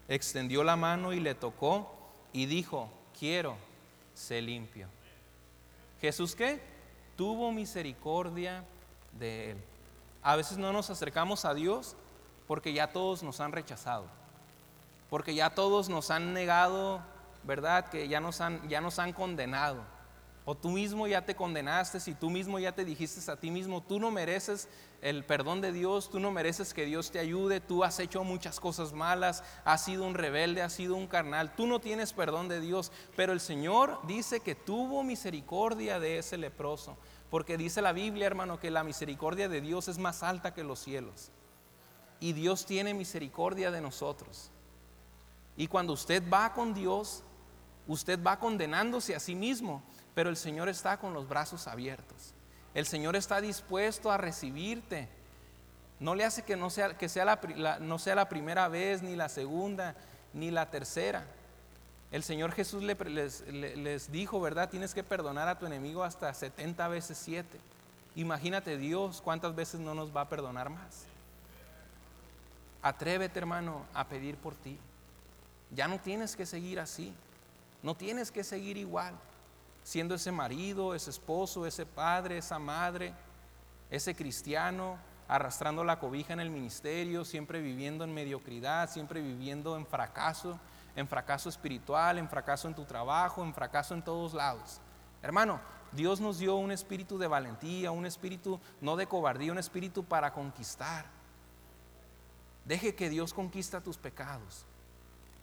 extendió 0.08 0.64
la 0.64 0.74
mano 0.74 1.12
y 1.12 1.20
le 1.20 1.34
tocó 1.34 1.94
y 2.32 2.46
dijo, 2.46 2.90
quiero, 3.18 3.56
sé 4.14 4.42
limpio. 4.42 4.88
Jesús 6.00 6.34
qué? 6.34 6.60
Tuvo 7.16 7.52
misericordia 7.52 8.64
de 9.18 9.52
él. 9.52 9.56
A 10.22 10.36
veces 10.36 10.58
no 10.58 10.72
nos 10.72 10.90
acercamos 10.90 11.44
a 11.44 11.54
Dios 11.54 11.96
porque 12.46 12.72
ya 12.72 12.92
todos 12.92 13.22
nos 13.22 13.40
han 13.40 13.52
rechazado, 13.52 14.06
porque 15.08 15.34
ya 15.34 15.50
todos 15.50 15.88
nos 15.88 16.10
han 16.10 16.32
negado, 16.32 17.00
¿verdad? 17.44 17.88
Que 17.88 18.08
ya 18.08 18.20
nos 18.20 18.40
han, 18.40 18.68
ya 18.68 18.80
nos 18.80 18.98
han 18.98 19.12
condenado. 19.12 19.82
O 20.50 20.56
tú 20.56 20.70
mismo 20.70 21.06
ya 21.06 21.24
te 21.24 21.36
condenaste, 21.36 22.00
si 22.00 22.12
tú 22.12 22.28
mismo 22.28 22.58
ya 22.58 22.72
te 22.72 22.84
dijiste 22.84 23.30
a 23.30 23.36
ti 23.36 23.52
mismo, 23.52 23.84
tú 23.84 24.00
no 24.00 24.10
mereces 24.10 24.68
el 25.00 25.24
perdón 25.24 25.60
de 25.60 25.70
Dios, 25.70 26.10
tú 26.10 26.18
no 26.18 26.32
mereces 26.32 26.74
que 26.74 26.86
Dios 26.86 27.12
te 27.12 27.20
ayude, 27.20 27.60
tú 27.60 27.84
has 27.84 28.00
hecho 28.00 28.24
muchas 28.24 28.58
cosas 28.58 28.92
malas, 28.92 29.44
has 29.64 29.84
sido 29.84 30.04
un 30.04 30.14
rebelde, 30.14 30.60
has 30.60 30.72
sido 30.72 30.96
un 30.96 31.06
carnal, 31.06 31.54
tú 31.54 31.68
no 31.68 31.78
tienes 31.78 32.12
perdón 32.12 32.48
de 32.48 32.58
Dios, 32.60 32.90
pero 33.14 33.32
el 33.32 33.38
Señor 33.38 34.00
dice 34.08 34.40
que 34.40 34.56
tuvo 34.56 35.04
misericordia 35.04 36.00
de 36.00 36.18
ese 36.18 36.36
leproso, 36.36 36.96
porque 37.30 37.56
dice 37.56 37.80
la 37.80 37.92
Biblia, 37.92 38.26
hermano, 38.26 38.58
que 38.58 38.72
la 38.72 38.82
misericordia 38.82 39.48
de 39.48 39.60
Dios 39.60 39.86
es 39.86 39.98
más 39.98 40.24
alta 40.24 40.52
que 40.52 40.64
los 40.64 40.80
cielos. 40.80 41.30
Y 42.18 42.32
Dios 42.32 42.66
tiene 42.66 42.92
misericordia 42.92 43.70
de 43.70 43.82
nosotros. 43.82 44.50
Y 45.56 45.68
cuando 45.68 45.92
usted 45.92 46.28
va 46.28 46.52
con 46.54 46.74
Dios, 46.74 47.22
usted 47.86 48.20
va 48.20 48.38
condenándose 48.38 49.14
a 49.14 49.20
sí 49.20 49.36
mismo, 49.36 49.82
pero 50.20 50.28
el 50.28 50.36
Señor 50.36 50.68
está 50.68 50.98
con 50.98 51.14
los 51.14 51.26
brazos 51.30 51.66
abiertos. 51.66 52.34
El 52.74 52.84
Señor 52.84 53.16
está 53.16 53.40
dispuesto 53.40 54.12
a 54.12 54.18
recibirte. 54.18 55.08
No 55.98 56.14
le 56.14 56.26
hace 56.26 56.42
que 56.42 56.56
no 56.56 56.68
sea, 56.68 56.98
que 56.98 57.08
sea 57.08 57.24
la, 57.24 57.78
no 57.80 57.98
sea 57.98 58.14
la 58.14 58.28
primera 58.28 58.68
vez, 58.68 59.00
ni 59.02 59.16
la 59.16 59.30
segunda, 59.30 59.94
ni 60.34 60.50
la 60.50 60.68
tercera. 60.68 61.24
El 62.12 62.22
Señor 62.22 62.52
Jesús 62.52 62.82
les, 62.82 63.46
les, 63.48 64.12
dijo, 64.12 64.42
¿verdad? 64.42 64.68
Tienes 64.68 64.92
que 64.92 65.02
perdonar 65.02 65.48
a 65.48 65.58
tu 65.58 65.64
enemigo 65.64 66.04
hasta 66.04 66.34
70 66.34 66.86
veces 66.88 67.16
7. 67.16 67.58
Imagínate 68.14 68.76
Dios 68.76 69.22
cuántas 69.22 69.54
veces 69.54 69.80
no 69.80 69.94
nos 69.94 70.14
va 70.14 70.20
a 70.20 70.28
perdonar 70.28 70.68
más. 70.68 71.06
Atrévete, 72.82 73.38
hermano, 73.38 73.86
a 73.94 74.06
pedir 74.06 74.36
por 74.36 74.54
ti. 74.54 74.78
Ya 75.70 75.88
no 75.88 75.98
tienes 75.98 76.36
que 76.36 76.44
seguir 76.44 76.78
así. 76.78 77.14
No 77.82 77.94
tienes 77.94 78.30
que 78.30 78.44
seguir 78.44 78.76
igual 78.76 79.14
siendo 79.90 80.14
ese 80.14 80.30
marido, 80.30 80.94
ese 80.94 81.10
esposo, 81.10 81.66
ese 81.66 81.84
padre, 81.84 82.38
esa 82.38 82.60
madre, 82.60 83.12
ese 83.90 84.14
cristiano, 84.14 84.96
arrastrando 85.26 85.82
la 85.82 85.98
cobija 85.98 86.32
en 86.32 86.38
el 86.38 86.48
ministerio, 86.48 87.24
siempre 87.24 87.60
viviendo 87.60 88.04
en 88.04 88.14
mediocridad, 88.14 88.88
siempre 88.88 89.20
viviendo 89.20 89.76
en 89.76 89.84
fracaso, 89.84 90.60
en 90.94 91.08
fracaso 91.08 91.48
espiritual, 91.48 92.18
en 92.18 92.28
fracaso 92.28 92.68
en 92.68 92.74
tu 92.76 92.84
trabajo, 92.84 93.42
en 93.42 93.52
fracaso 93.52 93.92
en 93.94 94.04
todos 94.04 94.32
lados. 94.32 94.80
Hermano, 95.24 95.58
Dios 95.90 96.20
nos 96.20 96.38
dio 96.38 96.54
un 96.54 96.70
espíritu 96.70 97.18
de 97.18 97.26
valentía, 97.26 97.90
un 97.90 98.06
espíritu 98.06 98.60
no 98.80 98.94
de 98.94 99.08
cobardía, 99.08 99.50
un 99.50 99.58
espíritu 99.58 100.04
para 100.04 100.32
conquistar. 100.32 101.04
Deje 102.64 102.94
que 102.94 103.10
Dios 103.10 103.34
conquista 103.34 103.80
tus 103.80 103.96
pecados. 103.98 104.64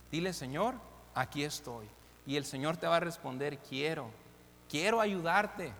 Dile, 0.10 0.32
Señor, 0.32 0.76
aquí 1.14 1.44
estoy. 1.44 1.90
Y 2.26 2.38
el 2.38 2.46
Señor 2.46 2.78
te 2.78 2.88
va 2.88 2.96
a 2.96 3.02
responder, 3.02 3.58
quiero, 3.60 4.10
quiero 4.70 5.02
ayudarte. 5.02 5.74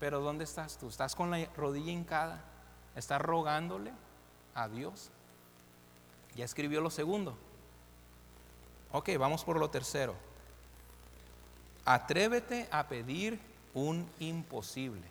Pero 0.00 0.20
¿dónde 0.20 0.44
estás 0.44 0.78
tú? 0.78 0.88
¿Estás 0.88 1.14
con 1.14 1.30
la 1.30 1.44
rodilla 1.56 1.90
hincada? 1.90 2.42
¿Estás 2.94 3.20
rogándole 3.20 3.92
a 4.54 4.68
Dios? 4.68 5.10
Ya 6.34 6.44
escribió 6.44 6.80
lo 6.80 6.90
segundo. 6.90 7.36
Ok, 8.92 9.10
vamos 9.18 9.44
por 9.44 9.58
lo 9.58 9.70
tercero. 9.70 10.14
Atrévete 11.84 12.68
a 12.70 12.86
pedir 12.86 13.40
un 13.74 14.08
imposible. 14.18 15.06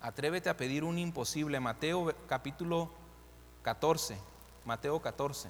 Atrévete 0.00 0.50
a 0.50 0.56
pedir 0.56 0.84
un 0.84 0.98
imposible. 0.98 1.58
Mateo 1.58 2.14
capítulo 2.28 2.90
14. 3.62 4.18
Mateo 4.64 5.00
14. 5.00 5.48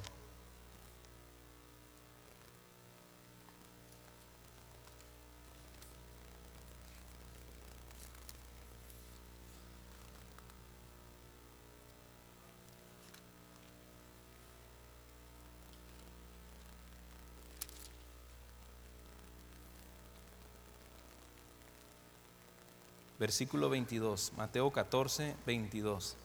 Versículo 23.27 23.69
22, 23.69 24.35
Mateo 24.37 24.71
14, 24.71 25.35
22. 25.45 26.17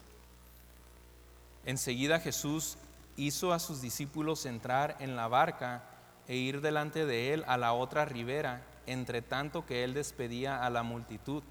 Enseguida 1.65 2.19
Jesús 2.19 2.77
hizo 3.17 3.53
a 3.53 3.57
sus 3.57 3.81
discípulos 3.81 4.45
entrar 4.45 4.97
en 4.99 5.15
la 5.15 5.27
barca 5.27 5.81
e 6.27 6.35
ir 6.35 6.61
delante 6.61 7.07
de 7.07 7.33
él 7.33 7.43
a 7.47 7.57
la 7.57 7.73
otra 7.73 8.05
ribera, 8.05 8.61
entre 8.85 9.23
tanto 9.23 9.65
que 9.65 9.83
él 9.83 9.95
despedía 9.95 10.63
a 10.63 10.69
la 10.69 10.83
multitud. 10.83 11.41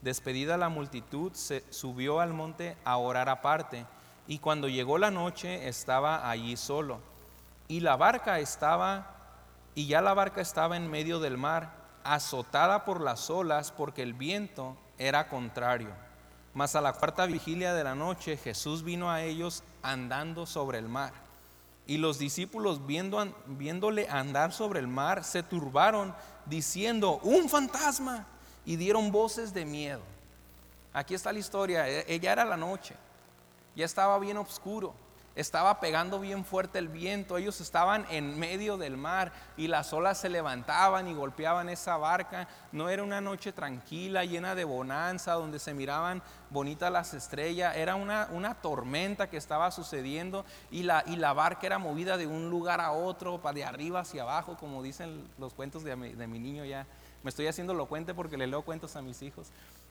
Despedida 0.00 0.56
la 0.56 0.70
multitud, 0.70 1.30
se 1.34 1.62
subió 1.68 2.20
al 2.20 2.32
monte 2.32 2.78
a 2.82 2.96
orar 2.96 3.28
aparte, 3.28 3.84
y 4.26 4.38
cuando 4.38 4.66
llegó 4.66 4.96
la 4.96 5.10
noche 5.10 5.68
estaba 5.68 6.30
allí 6.30 6.56
solo. 6.56 7.00
Y 7.68 7.80
la 7.80 7.96
barca 7.96 8.38
estaba, 8.38 9.14
y 9.74 9.88
ya 9.88 10.00
la 10.00 10.14
barca 10.14 10.40
estaba 10.40 10.74
en 10.78 10.90
medio 10.90 11.20
del 11.20 11.36
mar, 11.36 11.70
azotada 12.02 12.86
por 12.86 13.02
las 13.02 13.28
olas 13.28 13.72
porque 13.72 14.02
el 14.02 14.14
viento 14.14 14.74
era 14.98 15.28
contrario. 15.28 15.90
Mas 16.54 16.74
a 16.74 16.80
la 16.80 16.92
cuarta 16.92 17.26
vigilia 17.26 17.74
de 17.74 17.84
la 17.84 17.94
noche 17.94 18.36
Jesús 18.36 18.82
vino 18.82 19.10
a 19.10 19.22
ellos 19.22 19.62
andando 19.82 20.46
sobre 20.46 20.78
el 20.78 20.88
mar. 20.88 21.12
Y 21.86 21.98
los 21.98 22.18
discípulos 22.18 22.86
viendo, 22.86 23.24
viéndole 23.46 24.08
andar 24.08 24.52
sobre 24.52 24.80
el 24.80 24.88
mar 24.88 25.22
se 25.22 25.42
turbaron 25.42 26.14
diciendo, 26.46 27.20
un 27.22 27.48
fantasma, 27.48 28.26
y 28.64 28.76
dieron 28.76 29.12
voces 29.12 29.54
de 29.54 29.64
miedo. 29.64 30.02
Aquí 30.92 31.14
está 31.14 31.32
la 31.32 31.38
historia, 31.38 31.88
e-, 31.88 32.04
ella 32.12 32.32
era 32.32 32.44
la 32.44 32.56
noche, 32.56 32.96
ya 33.76 33.84
estaba 33.84 34.18
bien 34.18 34.36
oscuro 34.36 34.94
estaba 35.36 35.80
pegando 35.80 36.18
bien 36.18 36.44
fuerte 36.44 36.78
el 36.78 36.88
viento, 36.88 37.36
ellos 37.36 37.60
estaban 37.60 38.06
en 38.10 38.38
medio 38.38 38.78
del 38.78 38.96
mar 38.96 39.32
y 39.56 39.68
las 39.68 39.92
olas 39.92 40.18
se 40.18 40.30
levantaban 40.30 41.06
y 41.08 41.14
golpeaban 41.14 41.68
esa 41.68 41.96
barca. 41.98 42.48
No 42.72 42.88
era 42.88 43.02
una 43.02 43.20
noche 43.20 43.52
tranquila, 43.52 44.24
llena 44.24 44.54
de 44.54 44.64
bonanza, 44.64 45.34
donde 45.34 45.58
se 45.58 45.74
miraban 45.74 46.22
bonitas 46.50 46.90
las 46.90 47.12
estrellas, 47.12 47.76
era 47.76 47.96
una, 47.96 48.28
una 48.32 48.54
tormenta 48.54 49.28
que 49.28 49.36
estaba 49.36 49.70
sucediendo 49.70 50.44
y 50.70 50.84
la, 50.84 51.04
y 51.06 51.16
la 51.16 51.32
barca 51.32 51.66
era 51.66 51.78
movida 51.78 52.16
de 52.16 52.26
un 52.26 52.50
lugar 52.50 52.80
a 52.80 52.92
otro, 52.92 53.40
de 53.52 53.64
arriba 53.64 54.00
hacia 54.00 54.22
abajo, 54.22 54.56
como 54.56 54.82
dicen 54.82 55.28
los 55.38 55.52
cuentos 55.54 55.84
de 55.84 55.96
mi, 55.96 56.12
de 56.12 56.26
mi 56.26 56.38
niño 56.38 56.64
ya. 56.64 56.86
Me 57.22 57.30
estoy 57.30 57.46
haciendo 57.46 57.74
lo 57.74 57.86
cuente 57.86 58.14
porque 58.14 58.36
le 58.36 58.46
leo 58.46 58.62
cuentos 58.62 58.96
a 58.96 59.02
mis 59.02 59.20
hijos. 59.22 59.48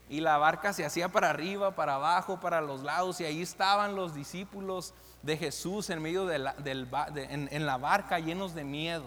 Y 0.10 0.22
la 0.22 0.38
barca 0.38 0.72
se 0.72 0.86
hacía 0.86 1.10
para 1.10 1.32
arriba, 1.32 1.72
para 1.72 1.96
abajo, 1.96 2.40
para 2.40 2.62
los 2.62 2.84
lados, 2.84 3.20
y 3.20 3.26
ahí 3.26 3.42
estaban 3.42 3.96
los 3.96 4.14
discípulos 4.14 4.94
de 5.24 5.38
Jesús 5.38 5.90
en 5.90 6.02
medio 6.02 6.26
de 6.26 6.38
la, 6.38 6.56
en, 7.16 7.66
la 7.66 7.78
barca 7.78 8.20
llenos 8.20 8.54
de 8.54 8.64
miedo. 8.64 9.06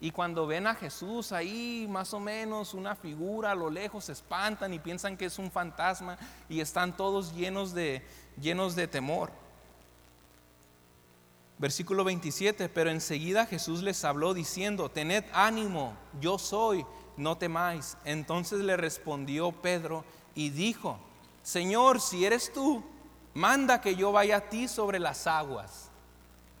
Y 0.00 0.10
cuando 0.10 0.48
ven 0.48 0.66
a 0.66 0.74
Jesús 0.74 1.30
ahí, 1.30 1.86
más 1.88 2.12
o 2.12 2.18
menos 2.18 2.74
una 2.74 2.96
figura 2.96 3.52
a 3.52 3.54
lo 3.54 3.70
lejos, 3.70 4.06
se 4.06 4.12
espantan 4.12 4.74
y 4.74 4.80
piensan 4.80 5.16
que 5.16 5.26
es 5.26 5.38
un 5.38 5.52
fantasma 5.52 6.18
y 6.48 6.60
están 6.60 6.96
todos 6.96 7.32
llenos 7.36 7.72
de, 7.72 8.04
llenos 8.40 8.74
de 8.74 8.88
temor. 8.88 9.30
Versículo 11.58 12.02
27, 12.02 12.68
pero 12.68 12.90
enseguida 12.90 13.46
Jesús 13.46 13.84
les 13.84 14.04
habló 14.04 14.34
diciendo, 14.34 14.88
tened 14.88 15.22
ánimo, 15.32 15.94
yo 16.20 16.36
soy, 16.36 16.84
no 17.16 17.36
temáis. 17.38 17.96
Entonces 18.04 18.60
le 18.60 18.76
respondió 18.76 19.52
Pedro 19.52 20.04
y 20.34 20.50
dijo, 20.50 20.98
Señor, 21.42 22.00
si 22.00 22.24
eres 22.24 22.52
tú, 22.52 22.82
manda 23.34 23.80
que 23.80 23.94
yo 23.94 24.12
vaya 24.12 24.38
a 24.38 24.48
ti 24.48 24.68
sobre 24.68 24.98
las 24.98 25.26
aguas. 25.26 25.90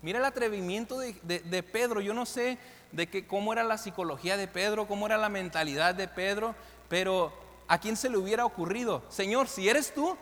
Mira 0.02 0.18
el 0.18 0.24
atrevimiento 0.24 0.98
de, 0.98 1.62
Pedro. 1.62 2.00
Yo 2.00 2.12
no 2.12 2.26
sé 2.26 2.58
de 2.90 3.08
que, 3.08 3.26
cómo 3.26 3.52
era 3.52 3.62
la 3.62 3.78
psicología 3.78 4.36
de 4.36 4.48
Pedro, 4.48 4.88
cómo 4.88 5.06
era 5.06 5.16
la 5.16 5.28
mentalidad 5.28 5.94
de 5.94 6.08
Pedro, 6.08 6.54
pero 6.88 7.32
¿a 7.68 7.78
quién 7.78 7.96
se 7.96 8.10
le 8.10 8.18
hubiera 8.18 8.44
ocurrido? 8.44 9.02
Señor, 9.08 9.48
si 9.48 9.68
eres 9.68 9.94
tú, 9.94 10.16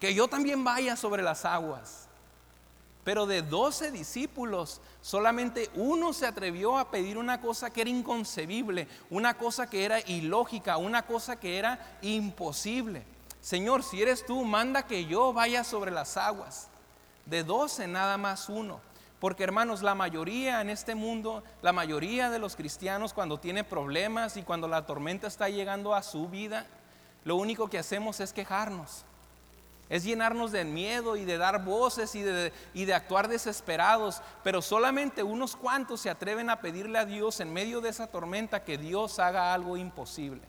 que 0.00 0.14
yo 0.14 0.28
también 0.28 0.62
vaya 0.62 0.96
sobre 0.96 1.22
las 1.22 1.44
aguas. 1.44 2.08
Pero 3.04 3.26
de 3.26 3.42
doce 3.42 3.90
discípulos, 3.90 4.80
solamente 5.02 5.70
uno 5.74 6.14
se 6.14 6.26
atrevió 6.26 6.78
a 6.78 6.90
pedir 6.90 7.18
una 7.18 7.40
cosa 7.40 7.70
que 7.70 7.82
era 7.82 7.90
inconcebible, 7.90 8.88
una 9.10 9.34
cosa 9.34 9.68
que 9.68 9.84
era 9.84 10.00
ilógica, 10.00 10.78
una 10.78 11.02
cosa 11.02 11.36
que 11.36 11.58
era 11.58 11.98
imposible. 12.00 13.04
Señor, 13.42 13.82
si 13.82 14.00
eres 14.00 14.24
tú, 14.24 14.42
manda 14.44 14.86
que 14.86 15.04
yo 15.04 15.34
vaya 15.34 15.64
sobre 15.64 15.90
las 15.90 16.16
aguas. 16.16 16.68
De 17.26 17.44
doce 17.44 17.86
nada 17.86 18.16
más 18.16 18.48
uno. 18.48 18.80
Porque 19.20 19.44
hermanos, 19.44 19.82
la 19.82 19.94
mayoría 19.94 20.62
en 20.62 20.70
este 20.70 20.94
mundo, 20.94 21.44
la 21.60 21.72
mayoría 21.72 22.30
de 22.30 22.38
los 22.38 22.56
cristianos 22.56 23.12
cuando 23.12 23.38
tiene 23.38 23.62
problemas 23.64 24.38
y 24.38 24.42
cuando 24.42 24.66
la 24.66 24.86
tormenta 24.86 25.26
está 25.26 25.50
llegando 25.50 25.94
a 25.94 26.02
su 26.02 26.28
vida, 26.28 26.66
lo 27.24 27.36
único 27.36 27.68
que 27.68 27.78
hacemos 27.78 28.20
es 28.20 28.32
quejarnos. 28.32 29.04
Es 29.88 30.04
llenarnos 30.04 30.50
de 30.50 30.64
miedo 30.64 31.16
y 31.16 31.24
de 31.24 31.38
dar 31.38 31.64
voces 31.64 32.14
y 32.14 32.22
de, 32.22 32.94
actuar 32.94 33.28
desesperados. 33.28 34.22
Pero 34.42 34.62
solamente 34.62 35.22
unos 35.22 35.56
cuantos 35.56 36.00
se 36.00 36.10
atreven 36.10 36.50
a 36.50 36.60
pedirle 36.60 36.98
a 36.98 37.04
Dios 37.04 37.40
en 37.40 37.52
medio 37.52 37.80
de 37.80 37.90
esa 37.90 38.06
tormenta 38.06 38.64
que 38.64 38.78
Dios 38.78 39.18
haga 39.18 39.52
algo 39.52 39.76
imposible. 39.76 40.42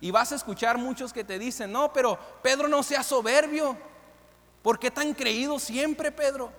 Y 0.00 0.10
vas 0.10 0.32
a 0.32 0.36
escuchar 0.36 0.78
muchos 0.78 1.12
que 1.12 1.24
te 1.24 1.38
dicen, 1.38 1.70
no, 1.70 1.92
pero 1.92 2.18
Pedro 2.42 2.68
no 2.68 2.82
sea 2.82 3.02
soberbio. 3.02 3.76
¿Por 4.62 4.78
qué 4.78 4.90
tan 4.90 5.14
creído 5.14 5.58
siempre, 5.58 6.10
Pedro? 6.10 6.50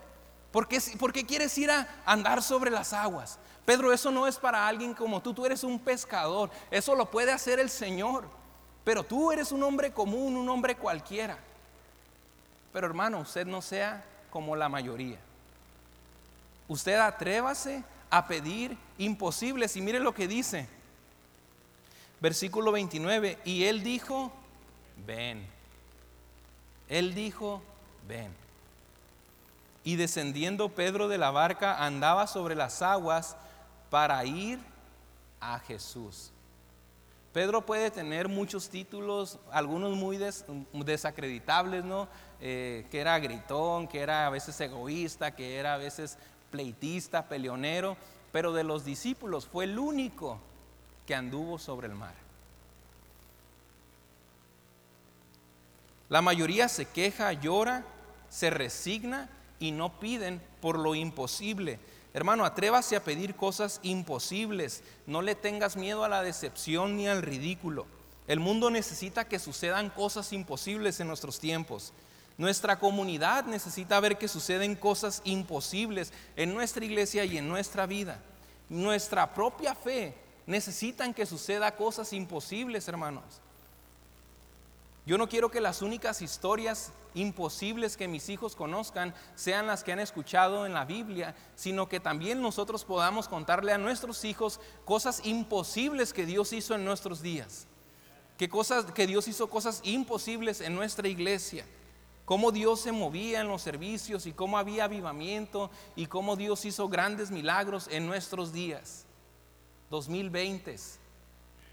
¿Por 0.53 0.67
qué, 0.67 1.25
quieres 1.25 1.57
ir 1.57 1.71
a 1.71 1.87
andar 2.05 2.43
sobre 2.43 2.69
las 2.69 2.93
aguas? 2.93 3.39
Pedro, 3.65 3.91
eso 3.91 4.11
no 4.11 4.27
es 4.27 4.37
para 4.37 4.67
alguien 4.67 4.93
como 4.93 5.19
tú, 5.19 5.33
tú 5.33 5.47
eres 5.47 5.63
un 5.63 5.79
pescador, 5.79 6.51
eso 6.69 6.93
lo 6.93 7.09
puede 7.09 7.31
hacer 7.31 7.59
el 7.59 7.71
Señor, 7.71 8.25
pero 8.83 9.03
tú 9.03 9.31
eres 9.31 9.51
un 9.51 9.63
hombre 9.63 9.91
común, 9.91 10.35
un 10.37 10.47
hombre 10.49 10.75
cualquiera. 10.75 11.39
Pero 12.73 12.87
hermano, 12.87 13.19
usted 13.19 13.45
no 13.45 13.61
sea 13.61 14.03
como 14.31 14.55
la 14.55 14.67
mayoría. 14.67 15.19
Usted 16.67 16.99
atrévase 16.99 17.83
a 18.09 18.27
pedir 18.27 18.77
imposibles 18.97 19.77
y 19.77 19.81
mire 19.81 19.99
lo 19.99 20.13
que 20.13 20.27
dice. 20.27 20.67
Versículo 22.19 22.71
29, 22.71 23.37
y 23.45 23.65
él 23.65 23.83
dijo, 23.83 24.31
ven. 25.05 25.45
Él 26.89 27.13
dijo, 27.13 27.61
ven. 28.07 28.33
Y 29.83 29.95
descendiendo 29.95 30.69
Pedro 30.69 31.07
de 31.07 31.17
la 31.17 31.31
barca 31.31 31.83
andaba 31.83 32.25
sobre 32.27 32.55
las 32.55 32.81
aguas 32.81 33.35
para 33.89 34.23
ir 34.25 34.59
a 35.39 35.59
Jesús. 35.59 36.32
Pedro 37.33 37.65
puede 37.65 37.89
tener 37.89 38.29
muchos 38.29 38.69
títulos, 38.69 39.39
algunos 39.51 39.97
muy 39.97 40.17
desacreditables, 40.85 41.83
¿no? 41.83 42.07
Eh, 42.39 42.85
que 42.91 42.99
era 42.99 43.17
gritón, 43.17 43.87
que 43.87 44.01
era 44.01 44.27
a 44.27 44.29
veces 44.29 44.59
egoísta, 44.61 45.35
que 45.35 45.57
era 45.57 45.73
a 45.73 45.77
veces 45.77 46.19
pleitista, 46.51 47.27
peleonero, 47.27 47.97
pero 48.31 48.53
de 48.53 48.63
los 48.63 48.85
discípulos 48.85 49.47
fue 49.47 49.63
el 49.63 49.79
único 49.79 50.39
que 51.07 51.15
anduvo 51.15 51.57
sobre 51.57 51.87
el 51.87 51.95
mar. 51.95 52.13
La 56.09 56.21
mayoría 56.21 56.69
se 56.69 56.85
queja, 56.85 57.33
llora, 57.33 57.83
se 58.29 58.51
resigna 58.51 59.27
y 59.59 59.71
no 59.71 59.99
piden 59.99 60.39
por 60.61 60.77
lo 60.77 60.93
imposible. 60.93 61.79
Hermano, 62.13 62.45
atrévase 62.45 62.95
a 62.95 63.03
pedir 63.03 63.35
cosas 63.35 63.79
imposibles. 63.81 64.83
No 65.07 65.21
le 65.21 65.33
tengas 65.33 65.75
miedo 65.75 66.03
a 66.03 66.09
la 66.09 66.21
decepción 66.21 66.95
ni 66.95 67.07
al 67.07 67.23
ridículo. 67.23 67.87
El 68.27 68.39
mundo 68.39 68.69
necesita 68.69 69.27
que 69.27 69.39
sucedan 69.39 69.89
cosas 69.89 70.31
imposibles 70.31 70.99
en 70.99 71.07
nuestros 71.07 71.39
tiempos. 71.39 71.91
Nuestra 72.37 72.79
comunidad 72.79 73.45
necesita 73.45 73.99
ver 73.99 74.17
que 74.17 74.27
suceden 74.27 74.75
cosas 74.75 75.21
imposibles 75.23 76.13
en 76.35 76.53
nuestra 76.53 76.85
iglesia 76.85 77.25
y 77.25 77.37
en 77.37 77.47
nuestra 77.47 77.85
vida. 77.85 78.19
Nuestra 78.69 79.33
propia 79.33 79.75
fe 79.75 80.15
necesitan 80.45 81.13
que 81.13 81.25
suceda 81.25 81.75
cosas 81.75 82.13
imposibles, 82.13 82.87
hermanos. 82.87 83.41
Yo 85.05 85.17
no 85.17 85.27
quiero 85.27 85.51
que 85.51 85.59
las 85.59 85.81
únicas 85.81 86.21
historias 86.21 86.93
imposibles 87.13 87.97
que 87.97 88.07
mis 88.07 88.29
hijos 88.29 88.55
conozcan 88.55 89.13
sean 89.35 89.67
las 89.67 89.83
que 89.83 89.91
han 89.91 89.99
escuchado 89.99 90.65
en 90.65 90.73
la 90.73 90.85
Biblia, 90.85 91.35
sino 91.55 91.89
que 91.89 91.99
también 91.99 92.41
nosotros 92.41 92.85
podamos 92.85 93.27
contarle 93.27 93.73
a 93.73 93.77
nuestros 93.77 94.23
hijos 94.23 94.61
cosas 94.85 95.25
imposibles 95.25 96.13
que 96.13 96.25
Dios 96.25 96.53
hizo 96.53 96.75
en 96.75 96.85
nuestros 96.85 97.21
días. 97.21 97.67
Que, 98.37 98.47
cosas, 98.47 98.85
que 98.93 99.05
Dios 99.05 99.27
hizo 99.27 99.49
cosas 99.49 99.81
imposibles 99.83 100.61
en 100.61 100.73
nuestra 100.73 101.07
iglesia. 101.09 101.65
Cómo 102.23 102.53
Dios 102.53 102.79
se 102.79 102.93
movía 102.93 103.41
en 103.41 103.49
los 103.49 103.61
servicios 103.61 104.25
y 104.25 104.31
cómo 104.31 104.57
había 104.57 104.85
avivamiento 104.85 105.69
y 105.97 106.05
cómo 106.05 106.37
Dios 106.37 106.63
hizo 106.63 106.87
grandes 106.87 107.29
milagros 107.29 107.89
en 107.91 108.07
nuestros 108.07 108.53
días. 108.53 109.05
2020 109.89 111.02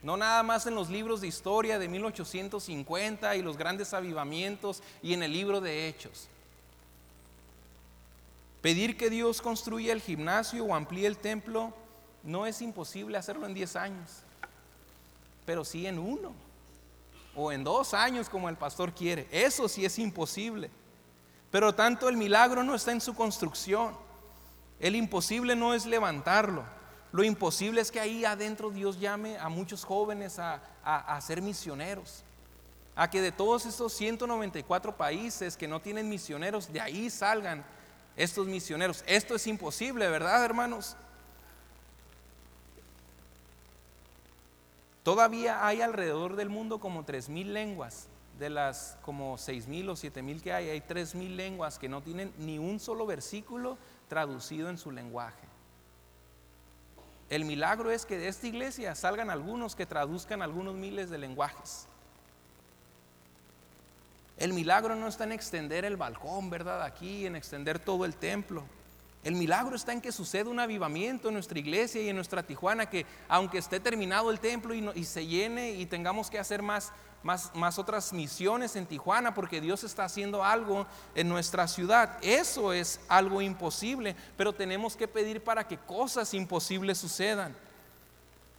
no 0.03 0.17
nada 0.17 0.43
más 0.43 0.67
en 0.67 0.75
los 0.75 0.89
libros 0.89 1.21
de 1.21 1.29
historia 1.29 1.79
de 1.79 1.89
1850 1.89 3.37
y 3.37 3.43
los 3.43 3.57
grandes 3.57 3.93
avivamientos 3.93 4.83
y 5.03 5.13
en 5.15 5.23
el 5.23 5.33
libro 5.33 5.61
de 5.61 5.89
Hechos. 5.89 6.29
Pedir 8.63 8.97
que 8.97 9.11
Dios 9.11 9.41
construya 9.41 9.93
el 9.93 10.01
gimnasio 10.01 10.65
o 10.65 10.75
amplíe 10.75 11.07
el 11.07 11.17
templo 11.17 11.73
no 12.23 12.47
es 12.47 12.61
imposible 12.61 13.17
hacerlo 13.17 13.47
en 13.47 13.55
10 13.55 13.77
años, 13.77 14.11
pero 15.47 15.65
sí 15.65 15.87
en 15.87 15.99
uno 15.99 16.33
o 17.35 17.53
en 17.53 17.65
dos 17.65 17.95
años 17.95 18.29
como 18.29 18.49
el 18.49 18.57
pastor 18.57 18.93
quiere. 18.93 19.27
Eso 19.31 19.69
sí 19.69 19.85
es 19.85 19.99
imposible. 19.99 20.71
Pero 21.51 21.75
tanto 21.75 22.09
el 22.09 22.17
milagro 22.17 22.63
no 22.63 22.75
está 22.75 22.93
en 22.93 23.01
su 23.01 23.15
construcción. 23.15 23.95
El 24.79 24.95
imposible 24.95 25.57
no 25.57 25.75
es 25.75 25.87
levantarlo. 25.87 26.65
Lo 27.12 27.25
imposible 27.25 27.81
es 27.81 27.90
que 27.90 27.99
ahí 27.99 28.25
adentro 28.25 28.70
Dios 28.70 29.01
llame 29.01 29.37
a 29.38 29.49
muchos 29.49 29.85
jóvenes 29.85 30.38
a, 30.38 31.20
ser 31.20 31.42
misioneros. 31.42 32.23
A 32.94 33.11
que 33.11 33.20
de 33.20 33.33
todos 33.33 33.66
estos 33.66 33.92
194 33.94 34.96
países 34.96 35.57
que 35.57 35.66
no 35.66 35.81
tienen 35.81 36.09
misioneros, 36.09 36.73
de 36.73 36.81
ahí 36.81 37.11
salgan 37.11 37.64
estos 38.16 38.46
misioneros. 38.46 39.03
Esto 39.07 39.35
es 39.35 39.46
imposible, 39.46 40.09
¿verdad, 40.09 40.44
hermanos? 40.44 40.96
Todavía 45.03 45.66
hay 45.66 45.81
alrededor 45.81 46.37
del 46.37 46.51
mundo 46.51 46.79
como 46.79 47.05
3.000 47.05 47.46
lenguas. 47.46 48.07
De 48.38 48.49
las 48.49 48.96
como 49.03 49.37
6.000 49.37 49.90
o 49.90 49.92
7.000 49.92 50.40
que 50.40 50.53
hay, 50.53 50.70
hay 50.70 50.81
3.000 50.81 51.37
lenguas 51.37 51.79
que 51.79 51.90
no 51.90 52.01
tienen 52.03 52.33
ni 52.38 52.59
un 52.59 52.81
solo 52.81 53.05
versículo 53.05 53.77
traducido 54.09 54.70
en 54.70 54.79
su 54.79 54.90
lenguaje. 54.90 55.50
El 57.31 57.45
milagro 57.45 57.93
es 57.93 58.05
que 58.05 58.19
de 58.19 58.27
esta 58.27 58.49
iglesia 58.49 58.95
salgan 58.97 59.31
algunos 59.31 59.77
que 59.77 59.87
traduzcan 59.87 60.43
algunos 60.43 60.75
miles 60.75 61.11
de 61.11 61.19
lenguajes. 61.19 61.87
El 64.37 64.53
milagro 64.53 64.97
no 64.97 65.07
está 65.07 65.25
en 65.25 65.33
extender 65.33 65.85
el 65.85 65.97
balcón, 65.97 66.51
¿verdad? 66.51 66.83
Aquí, 66.83 67.27
en 67.27 67.37
extender 67.37 67.79
todo 67.79 68.05
el 68.05 68.16
templo. 68.16 68.64
El 69.23 69.37
milagro 69.37 69.77
está 69.77 69.93
en 69.93 70.01
que 70.01 70.12
suceda 70.12 70.51
un 70.51 70.59
avivamiento 70.59 71.29
en 71.29 71.35
nuestra 71.35 71.59
iglesia 71.59 72.03
y 72.03 72.09
en 72.09 72.16
nuestra 72.16 72.43
Tijuana, 72.43 72.87
que 72.87 73.07
aunque 73.29 73.59
esté 73.59 73.79
terminado 73.79 74.31
el 74.31 74.40
templo 74.40 74.75
y, 74.75 74.90
y 74.95 75.05
se 75.05 75.27
llene 75.27 75.73
y 75.73 75.87
tengamos 75.87 76.31
que 76.31 76.38
hacer 76.38 76.62
más 76.62 76.90
más, 77.23 77.79
otras 77.79 78.13
misiones 78.13 78.77
en 78.77 78.87
Tijuana 78.87 79.35
porque 79.35 79.61
Dios 79.61 79.85
está 79.85 80.05
haciendo 80.05 80.45
algo 80.45 80.87
en 81.15 81.29
nuestra 81.29 81.69
ciudad. 81.69 82.19
Eso 82.23 82.73
es 82.73 83.01
algo 83.09 83.43
imposible, 83.43 84.17
pero 84.37 84.53
tenemos 84.53 84.97
que 84.97 85.09
pedir 85.09 85.43
para 85.43 85.67
que 85.67 85.79
cosas 85.79 86.33
imposibles 86.35 86.99
sucedan. 86.99 87.55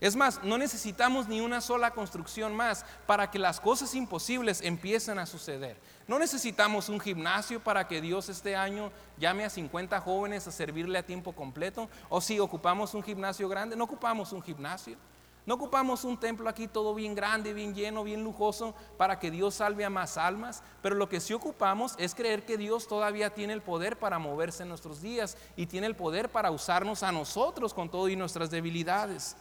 Es 0.00 0.16
más, 0.16 0.42
no 0.42 0.58
necesitamos 0.58 1.28
ni 1.28 1.40
una 1.40 1.60
sola 1.60 1.92
construcción 1.92 2.56
más 2.56 2.84
para 3.06 3.30
que 3.30 3.38
las 3.38 3.60
cosas 3.60 3.94
imposibles 3.94 4.60
empiecen 4.60 5.20
a 5.20 5.26
suceder. 5.26 5.76
No 6.08 6.18
necesitamos 6.18 6.88
un 6.88 6.98
gimnasio 6.98 7.62
para 7.62 7.86
que 7.86 8.00
Dios 8.00 8.28
este 8.28 8.56
año 8.56 8.90
llame 9.16 9.44
a 9.44 9.50
50 9.50 10.00
jóvenes 10.00 10.48
a 10.48 10.50
servirle 10.50 10.98
a 10.98 11.06
tiempo 11.06 11.32
completo. 11.32 11.88
O 12.08 12.20
si 12.20 12.40
ocupamos 12.40 12.94
un 12.94 13.02
gimnasio 13.04 13.48
grande, 13.48 13.76
no 13.76 13.84
ocupamos 13.84 14.32
un 14.32 14.42
gimnasio. 14.42 14.96
No 15.44 15.54
ocupamos 15.54 16.04
un 16.04 16.18
templo 16.18 16.48
aquí 16.48 16.68
todo 16.68 16.94
bien 16.94 17.16
grande, 17.16 17.52
bien 17.52 17.74
lleno, 17.74 18.04
bien 18.04 18.22
lujoso 18.22 18.76
para 18.96 19.18
que 19.18 19.30
Dios 19.30 19.56
salve 19.56 19.84
a 19.84 19.90
más 19.90 20.16
almas, 20.16 20.62
pero 20.80 20.94
lo 20.94 21.08
que 21.08 21.20
sí 21.20 21.32
ocupamos 21.32 21.94
es 21.98 22.14
creer 22.14 22.44
que 22.44 22.56
Dios 22.56 22.86
todavía 22.86 23.34
tiene 23.34 23.52
el 23.52 23.60
poder 23.60 23.98
para 23.98 24.20
moverse 24.20 24.62
en 24.62 24.68
nuestros 24.68 25.02
días 25.02 25.36
y 25.56 25.66
tiene 25.66 25.88
el 25.88 25.96
poder 25.96 26.28
para 26.28 26.52
usarnos 26.52 27.02
a 27.02 27.10
nosotros 27.10 27.74
con 27.74 27.90
todo 27.90 28.08
y 28.08 28.14
nuestras 28.14 28.50
debilidades. 28.50 29.36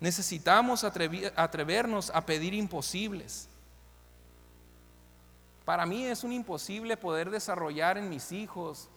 Necesitamos 0.00 0.82
atrevernos 0.82 2.10
a 2.10 2.26
pedir 2.26 2.54
imposibles. 2.54 3.48
Para 5.64 5.86
mí 5.86 6.06
es 6.06 6.24
un 6.24 6.32
imposible 6.32 6.96
poder 6.96 7.30
desarrollar 7.30 7.98
en 7.98 8.08
mis 8.08 8.32
hijos 8.32 8.88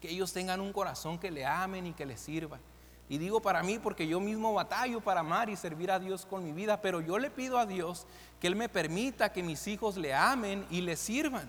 que 0.00 0.08
ellos 0.08 0.32
tengan 0.32 0.62
un 0.62 0.72
corazón 0.72 1.18
que 1.18 1.30
le 1.30 1.44
amen 1.44 1.88
y 1.88 1.92
que 1.92 2.06
le 2.06 2.16
sirvan. 2.16 2.60
Y 3.08 3.18
digo 3.18 3.40
para 3.40 3.62
mí 3.62 3.78
porque 3.78 4.06
yo 4.06 4.20
mismo 4.20 4.52
batallo 4.52 5.00
para 5.00 5.20
amar 5.20 5.48
y 5.48 5.56
servir 5.56 5.90
a 5.90 5.98
Dios 5.98 6.26
con 6.26 6.44
mi 6.44 6.52
vida, 6.52 6.80
pero 6.82 7.00
yo 7.00 7.18
le 7.18 7.30
pido 7.30 7.58
a 7.58 7.64
Dios 7.64 8.06
que 8.40 8.46
Él 8.46 8.56
me 8.56 8.68
permita 8.68 9.32
que 9.32 9.42
mis 9.42 9.66
hijos 9.66 9.96
le 9.96 10.12
amen 10.12 10.66
y 10.70 10.82
le 10.82 10.96
sirvan. 10.96 11.48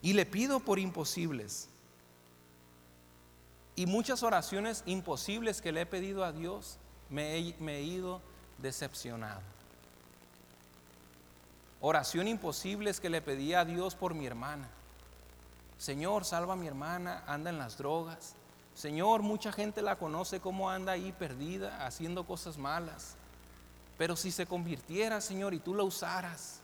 Y 0.00 0.12
le 0.12 0.26
pido 0.26 0.60
por 0.60 0.78
imposibles. 0.78 1.68
Y 3.76 3.86
muchas 3.86 4.22
oraciones 4.22 4.84
imposibles 4.86 5.60
que 5.60 5.72
le 5.72 5.80
he 5.80 5.86
pedido 5.86 6.24
a 6.24 6.30
Dios, 6.30 6.78
me 7.10 7.34
he, 7.34 7.82
ido 7.82 8.20
decepcionado. 8.58 9.40
Oración 11.80 12.28
imposibles 12.28 13.00
que 13.00 13.10
le 13.10 13.20
pedí 13.20 13.54
a 13.54 13.64
Dios 13.64 13.94
por 13.96 14.14
mi 14.14 14.26
hermana. 14.26 14.68
Señor, 15.78 16.24
salva 16.24 16.52
a 16.52 16.56
mi 16.56 16.68
hermana, 16.68 17.24
anda 17.26 17.50
en 17.50 17.58
las 17.58 17.76
drogas. 17.76 18.36
Señor, 18.74 19.22
mucha 19.22 19.52
gente 19.52 19.82
la 19.82 19.96
conoce 19.96 20.40
como 20.40 20.68
anda 20.68 20.92
ahí 20.92 21.12
perdida, 21.12 21.86
haciendo 21.86 22.24
cosas 22.24 22.58
malas. 22.58 23.16
Pero 23.96 24.16
si 24.16 24.32
se 24.32 24.46
convirtiera, 24.46 25.20
Señor, 25.20 25.54
y 25.54 25.60
tú 25.60 25.74
la 25.74 25.84
usaras, 25.84 26.60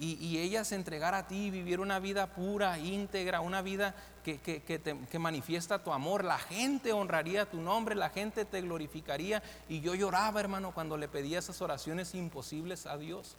y, 0.00 0.38
ella 0.38 0.64
se 0.64 0.76
entregara 0.76 1.18
a 1.18 1.26
ti, 1.26 1.50
viviera 1.50 1.82
una 1.82 1.98
vida 1.98 2.28
pura, 2.28 2.78
íntegra, 2.78 3.40
una 3.40 3.62
vida 3.62 3.96
que, 4.22 4.38
que, 4.38 5.18
manifiesta 5.18 5.82
tu 5.82 5.92
amor, 5.92 6.22
la 6.22 6.38
gente 6.38 6.92
honraría 6.92 7.50
tu 7.50 7.60
nombre, 7.60 7.96
la 7.96 8.10
gente 8.10 8.44
te 8.44 8.60
glorificaría. 8.60 9.42
Y 9.68 9.80
yo 9.80 9.96
lloraba, 9.96 10.38
hermano, 10.38 10.72
cuando 10.72 10.96
le 10.96 11.08
pedía 11.08 11.40
esas 11.40 11.60
oraciones 11.62 12.14
imposibles 12.14 12.86
a 12.86 12.96
Dios. 12.96 13.34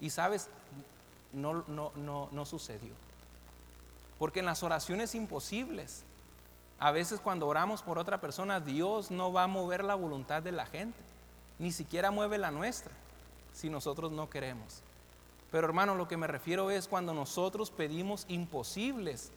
Y 0.00 0.10
sabes, 0.10 0.48
no, 1.32 1.64
no, 1.68 1.92
no, 1.94 2.28
no 2.32 2.44
sucedió. 2.44 2.94
Porque 4.18 4.40
en 4.40 4.46
las 4.46 4.64
oraciones 4.64 5.14
imposibles, 5.14 6.02
a 6.80 6.92
veces 6.92 7.20
cuando 7.20 7.46
oramos 7.46 7.82
por 7.82 7.98
otra 7.98 8.22
persona, 8.22 8.58
Dios 8.58 9.10
no 9.10 9.32
va 9.32 9.44
a 9.44 9.48
mover 9.48 9.84
la 9.84 9.94
voluntad 9.94 10.42
de 10.42 10.50
la 10.50 10.64
gente, 10.64 10.98
ni 11.58 11.72
siquiera 11.72 12.10
mueve 12.10 12.38
la 12.38 12.50
nuestra, 12.50 12.90
si 13.52 13.68
nosotros 13.68 14.10
no 14.10 14.30
queremos. 14.30 14.82
Pero 15.52 15.66
hermano, 15.66 15.94
lo 15.94 16.08
que 16.08 16.16
me 16.16 16.26
refiero 16.26 16.70
es 16.70 16.88
cuando 16.88 17.12
nosotros 17.12 17.70
pedimos 17.70 18.24
imposibles 18.28 19.30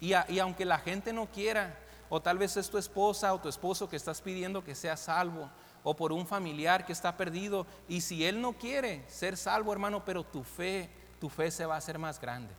y, 0.00 0.12
aunque 0.38 0.64
la 0.64 0.78
gente 0.78 1.12
no 1.12 1.26
quiera, 1.26 1.76
o 2.10 2.22
tal 2.22 2.38
vez 2.38 2.56
es 2.56 2.70
tu 2.70 2.78
esposa 2.78 3.34
o 3.34 3.40
tu 3.40 3.48
esposo 3.48 3.88
que 3.88 3.96
estás 3.96 4.20
pidiendo 4.20 4.62
que 4.62 4.76
sea 4.76 4.96
salvo, 4.96 5.50
o 5.82 5.94
por 5.94 6.12
un 6.12 6.28
familiar 6.28 6.86
que 6.86 6.92
está 6.92 7.16
perdido, 7.16 7.66
y 7.88 8.02
si 8.02 8.24
él 8.24 8.40
no 8.40 8.52
quiere 8.52 9.02
ser 9.08 9.36
salvo, 9.36 9.72
hermano, 9.72 10.04
pero 10.04 10.22
tu 10.22 10.44
fe, 10.44 10.88
tu 11.20 11.28
fe 11.28 11.50
se 11.50 11.66
va 11.66 11.74
a 11.74 11.78
hacer 11.78 11.98
más 11.98 12.20
grande. 12.20 12.54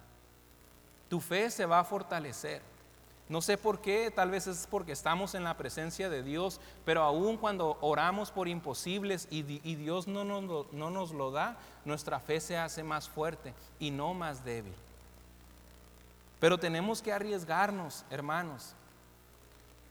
Tu 1.08 1.22
fe 1.22 1.50
se 1.50 1.66
va 1.66 1.80
a 1.80 1.86
fortalecer. 1.86 2.75
No 3.28 3.42
sé 3.42 3.58
por 3.58 3.82
qué, 3.82 4.12
tal 4.12 4.30
vez 4.30 4.46
es 4.46 4.68
porque 4.70 4.92
estamos 4.92 5.34
en 5.34 5.44
la 5.44 5.58
presencia 5.58 6.10
de 6.10 6.22
Dios, 6.22 6.62
pero 6.86 7.02
aún 7.02 7.38
cuando 7.38 7.78
oramos 7.82 8.30
por 8.30 8.48
imposibles 8.48 9.28
y, 9.32 9.42
Dios 9.42 10.08
no 10.08 10.24
nos, 10.24 10.72
no 10.72 10.92
nos 10.92 11.12
lo 11.12 11.32
da, 11.32 11.58
nuestra 11.86 12.20
fe 12.20 12.40
se 12.40 12.58
hace 12.58 12.84
más 12.84 13.10
fuerte 13.10 13.54
y 13.80 13.90
no 13.90 14.14
más 14.14 14.46
débil. 14.46 14.76
Pero 16.40 16.60
tenemos 16.60 17.02
que 17.02 17.14
arriesgarnos, 17.14 18.06
hermanos. 18.12 18.76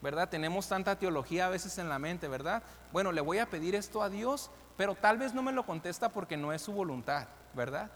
¿Verdad? 0.01 0.29
Tenemos 0.29 0.67
tanta 0.67 0.97
teología 0.97 1.47
a 1.47 1.49
veces 1.49 1.77
en 1.77 1.89
la 1.89 1.99
mente, 1.99 2.27
¿verdad? 2.27 2.63
Bueno, 2.91 3.11
le 3.11 3.21
voy 3.21 3.39
a 3.39 3.49
pedir 3.49 3.75
esto 3.75 4.03
a 4.03 4.09
Dios, 4.09 4.51
pero 4.77 4.93
tal 4.93 5.17
vez 5.17 5.33
no 5.33 5.41
me 5.41 5.51
lo 5.51 5.65
contesta 5.65 6.09
porque 6.09 6.37
no 6.37 6.53
es 6.53 6.61
su 6.61 6.71
voluntad, 6.73 7.27
¿verdad? 7.53 7.89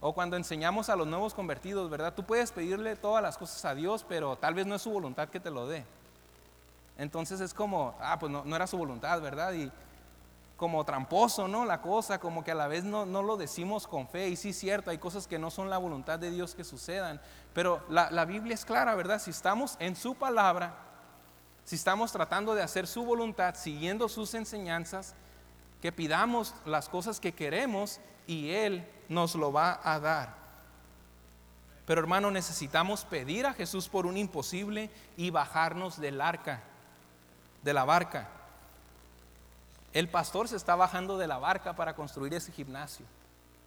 O 0.00 0.12
cuando 0.12 0.36
enseñamos 0.36 0.88
a 0.88 0.96
los 0.96 1.06
nuevos 1.06 1.32
convertidos, 1.32 1.88
¿verdad? 1.88 2.14
Tú 2.14 2.24
puedes 2.24 2.52
pedirle 2.52 2.96
todas 2.96 3.22
las 3.22 3.38
cosas 3.38 3.64
a 3.64 3.74
Dios, 3.74 4.04
pero 4.08 4.36
tal 4.36 4.54
vez 4.54 4.66
no 4.66 4.74
es 4.74 4.82
su 4.82 4.90
voluntad 4.90 5.28
que 5.28 5.40
te 5.40 5.50
lo 5.50 5.66
dé. 5.66 5.84
Entonces 6.98 7.40
es 7.40 7.54
como, 7.54 7.94
ah, 8.00 8.18
pues 8.18 8.30
no, 8.30 8.54
era 8.54 8.66
su 8.66 8.76
voluntad, 8.76 9.20
¿verdad? 9.20 9.52
Y 9.54 9.70
como 10.56 10.84
tramposo, 10.84 11.48
¿no? 11.48 11.64
La 11.64 11.82
cosa, 11.82 12.18
como 12.18 12.42
que 12.44 12.50
a 12.50 12.54
la 12.54 12.66
vez 12.66 12.84
no, 12.84 13.04
lo 13.04 13.36
decimos 13.36 13.86
con 13.86 14.08
fe. 14.08 14.28
Y 14.28 14.36
sí, 14.36 14.52
cierto, 14.52 14.90
hay 14.90 14.98
cosas 14.98 15.26
que 15.26 15.38
no 15.38 15.50
son 15.50 15.68
la 15.68 15.78
voluntad 15.78 16.18
de 16.18 16.30
Dios 16.30 16.54
que 16.54 16.64
sucedan. 16.64 17.20
Pero 17.52 17.82
la, 17.88 18.10
la 18.10 18.24
Biblia 18.24 18.54
es 18.54 18.64
clara, 18.64 18.94
¿verdad? 18.94 19.20
Si 19.20 19.30
estamos 19.30 19.76
en 19.78 19.96
su 19.96 20.14
palabra, 20.14 20.74
si 21.64 21.76
estamos 21.76 22.12
tratando 22.12 22.54
de 22.54 22.62
hacer 22.62 22.86
su 22.86 23.04
voluntad, 23.04 23.54
siguiendo 23.54 24.08
sus 24.08 24.34
enseñanzas, 24.34 25.14
que 25.82 25.92
pidamos 25.92 26.54
las 26.64 26.88
cosas 26.88 27.20
que 27.20 27.32
queremos 27.32 28.00
y 28.26 28.50
Él 28.50 28.88
nos 29.08 29.34
lo 29.34 29.52
va 29.52 29.80
a 29.82 29.98
dar. 30.00 30.34
Pero 31.86 32.00
hermano, 32.00 32.30
necesitamos 32.30 33.04
pedir 33.04 33.46
a 33.46 33.54
Jesús 33.54 33.88
por 33.88 34.06
un 34.06 34.16
imposible 34.16 34.90
y 35.16 35.30
bajarnos 35.30 36.00
del 36.00 36.20
arca, 36.20 36.60
de 37.62 37.72
la 37.72 37.84
barca. 37.84 38.28
El 39.92 40.08
pastor 40.08 40.48
se 40.48 40.56
está 40.56 40.74
bajando 40.74 41.16
de 41.16 41.28
la 41.28 41.38
barca 41.38 41.74
para 41.74 41.94
construir 41.94 42.34
ese 42.34 42.52
gimnasio. 42.52 43.06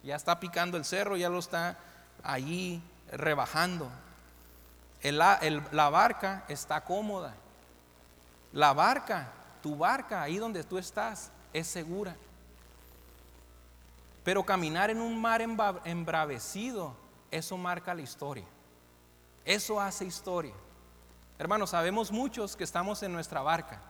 Ya 0.02 0.16
está 0.16 0.38
picando 0.38 0.76
el 0.76 0.84
cerro, 0.84 1.16
ya 1.16 1.28
lo 1.28 1.38
está 1.38 1.78
allí 2.22 2.82
rebajando. 3.10 3.90
la 5.02 5.90
barca 5.90 6.44
está 6.48 6.82
cómoda. 6.82 7.34
La 8.52 8.72
barca, 8.72 9.32
tu 9.62 9.76
barca, 9.76 10.22
ahí 10.22 10.36
donde 10.36 10.64
tú 10.64 10.76
estás, 10.76 11.30
es 11.52 11.66
segura. 11.66 12.16
Pero 14.30 14.44
caminar 14.44 14.90
en 14.90 15.00
un 15.00 15.20
mar 15.20 15.42
embravecido, 15.42 16.94
eso 17.32 17.56
marca 17.56 17.92
la 17.94 18.02
historia. 18.02 18.44
Eso 19.44 19.80
hace 19.80 20.04
historia. 20.04 20.54
Hermanos, 21.36 21.70
sabemos 21.70 22.12
muchos 22.12 22.54
que 22.54 22.62
estamos 22.62 23.02
en 23.02 23.12
nuestra 23.12 23.42
barca, 23.42 23.82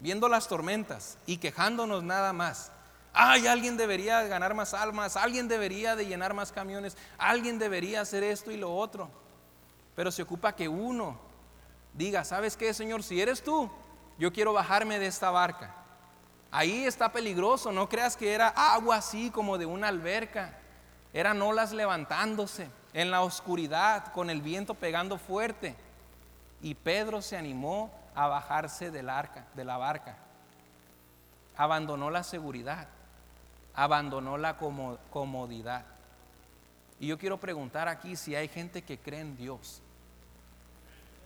viendo 0.00 0.28
las 0.28 0.48
tormentas 0.48 1.18
y 1.24 1.36
quejándonos 1.36 2.02
nada 2.02 2.32
más. 2.32 2.72
Ay, 3.12 3.46
alguien 3.46 3.76
debería 3.76 4.24
ganar 4.24 4.54
más 4.54 4.74
almas, 4.74 5.16
alguien 5.16 5.46
debería 5.46 5.94
de 5.94 6.06
llenar 6.06 6.34
más 6.34 6.50
camiones, 6.50 6.96
alguien 7.16 7.60
debería 7.60 8.00
hacer 8.00 8.24
esto 8.24 8.50
y 8.50 8.56
lo 8.56 8.74
otro. 8.74 9.08
Pero 9.94 10.10
se 10.10 10.22
ocupa 10.22 10.56
que 10.56 10.68
uno 10.68 11.16
diga, 11.92 12.24
¿sabes 12.24 12.56
qué, 12.56 12.74
Señor? 12.74 13.04
Si 13.04 13.20
eres 13.20 13.44
tú, 13.44 13.70
yo 14.18 14.32
quiero 14.32 14.52
bajarme 14.52 14.98
de 14.98 15.06
esta 15.06 15.30
barca. 15.30 15.83
Ahí 16.56 16.84
está 16.84 17.10
peligroso, 17.10 17.72
no 17.72 17.88
creas 17.88 18.16
que 18.16 18.32
era 18.32 18.46
agua 18.46 18.98
así 18.98 19.28
como 19.28 19.58
de 19.58 19.66
una 19.66 19.88
alberca. 19.88 20.56
Eran 21.12 21.42
olas 21.42 21.72
levantándose 21.72 22.70
en 22.92 23.10
la 23.10 23.22
oscuridad 23.22 24.12
con 24.12 24.30
el 24.30 24.40
viento 24.40 24.74
pegando 24.74 25.18
fuerte. 25.18 25.74
Y 26.62 26.76
Pedro 26.76 27.22
se 27.22 27.36
animó 27.36 27.90
a 28.14 28.28
bajarse 28.28 28.92
del 28.92 29.10
arca, 29.10 29.48
de 29.54 29.64
la 29.64 29.78
barca. 29.78 30.16
Abandonó 31.56 32.08
la 32.08 32.22
seguridad, 32.22 32.86
abandonó 33.74 34.38
la 34.38 34.56
comodidad. 34.56 35.84
Y 37.00 37.08
yo 37.08 37.18
quiero 37.18 37.40
preguntar 37.40 37.88
aquí 37.88 38.14
si 38.14 38.36
hay 38.36 38.46
gente 38.46 38.82
que 38.82 38.96
cree 38.96 39.22
en 39.22 39.36
Dios. 39.36 39.82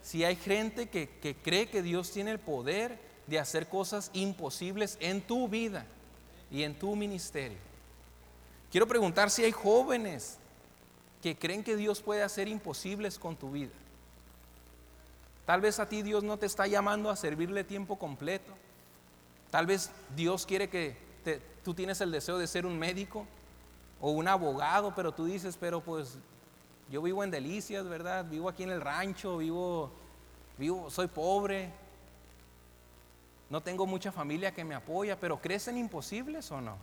Si 0.01 0.25
hay 0.25 0.37
gente 0.37 0.89
que, 0.89 1.07
que 1.21 1.37
cree 1.37 1.69
que 1.69 1.83
Dios 1.83 2.11
tiene 2.13 2.31
el 2.31 2.39
poder 2.39 3.08
de 3.29 3.39
hacer 3.39 3.69
cosas 3.69 4.11
imposibles 4.15 4.97
en 5.01 5.21
tu 5.21 5.49
vida 5.49 5.85
y 6.51 6.63
en 6.63 6.79
tu 6.79 6.97
ministerio. 6.97 7.59
Quiero 8.71 8.87
preguntar 8.87 9.31
si 9.31 9.45
hay 9.45 9.53
jóvenes 9.53 10.39
que 11.23 11.37
creen 11.37 11.63
que 11.63 11.77
Dios 11.77 12.01
puede 12.01 12.23
hacer 12.23 12.49
imposibles 12.49 13.19
con 13.19 13.37
tu 13.37 13.51
vida. 13.51 13.73
Tal 15.45 15.61
vez 15.61 15.79
a 15.79 15.89
ti 15.89 16.03
Dios 16.03 16.25
no 16.25 16.39
te 16.39 16.47
está 16.47 16.67
llamando 16.67 17.11
a 17.11 17.17
servirle 17.17 17.65
tiempo 17.65 17.99
completo. 17.99 18.53
Tal 19.51 19.67
vez 19.67 19.91
Dios 20.15 20.45
quiere 20.47 20.69
que 20.69 20.97
tú 21.65 21.75
tienes 21.75 22.01
el 22.01 22.11
deseo 22.11 22.39
de 22.39 22.47
ser 22.47 22.67
un 22.67 22.79
médico 22.79 23.27
o 24.01 24.11
un 24.11 24.29
abogado, 24.29 24.95
pero 24.95 25.13
tú 25.13 25.27
dices, 25.27 25.57
pero 25.59 25.81
pues 25.81 26.19
yo 26.91 27.03
vivo 27.03 27.25
en 27.25 27.31
delicias, 27.31 27.87
¿verdad? 27.87 28.25
Vivo 28.25 28.49
aquí 28.49 28.63
en 28.63 28.71
el 28.71 28.81
rancho, 28.81 29.39
vivo, 29.39 29.91
vivo, 30.57 30.91
soy 30.91 31.09
pobre, 31.09 31.71
no 33.51 33.63
tengo 33.63 33.87
mucha 33.87 34.13
familia 34.13 34.53
que 34.53 34.65
me 34.65 34.75
apoya, 34.75 35.19
pero 35.19 35.41
¿crecen 35.41 35.79
imposibles 35.79 36.51
o 36.51 36.61
no? 36.61 36.77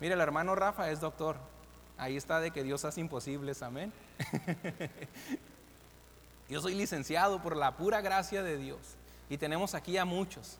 Mire, 0.00 0.14
el 0.14 0.20
hermano 0.20 0.54
Rafa 0.54 0.90
es 0.90 1.00
doctor. 1.00 1.36
Ahí 1.96 2.16
está 2.16 2.38
de 2.38 2.52
que 2.52 2.62
Dios 2.62 2.84
hace 2.84 3.00
imposibles, 3.00 3.62
amén. 3.62 3.92
Yo 6.48 6.60
soy 6.60 6.74
licenciado 6.74 7.42
por 7.42 7.56
la 7.56 7.76
pura 7.76 8.00
gracia 8.00 8.42
de 8.42 8.56
Dios. 8.56 8.78
Y 9.28 9.36
tenemos 9.36 9.74
aquí 9.74 9.98
a 9.98 10.04
muchos 10.04 10.58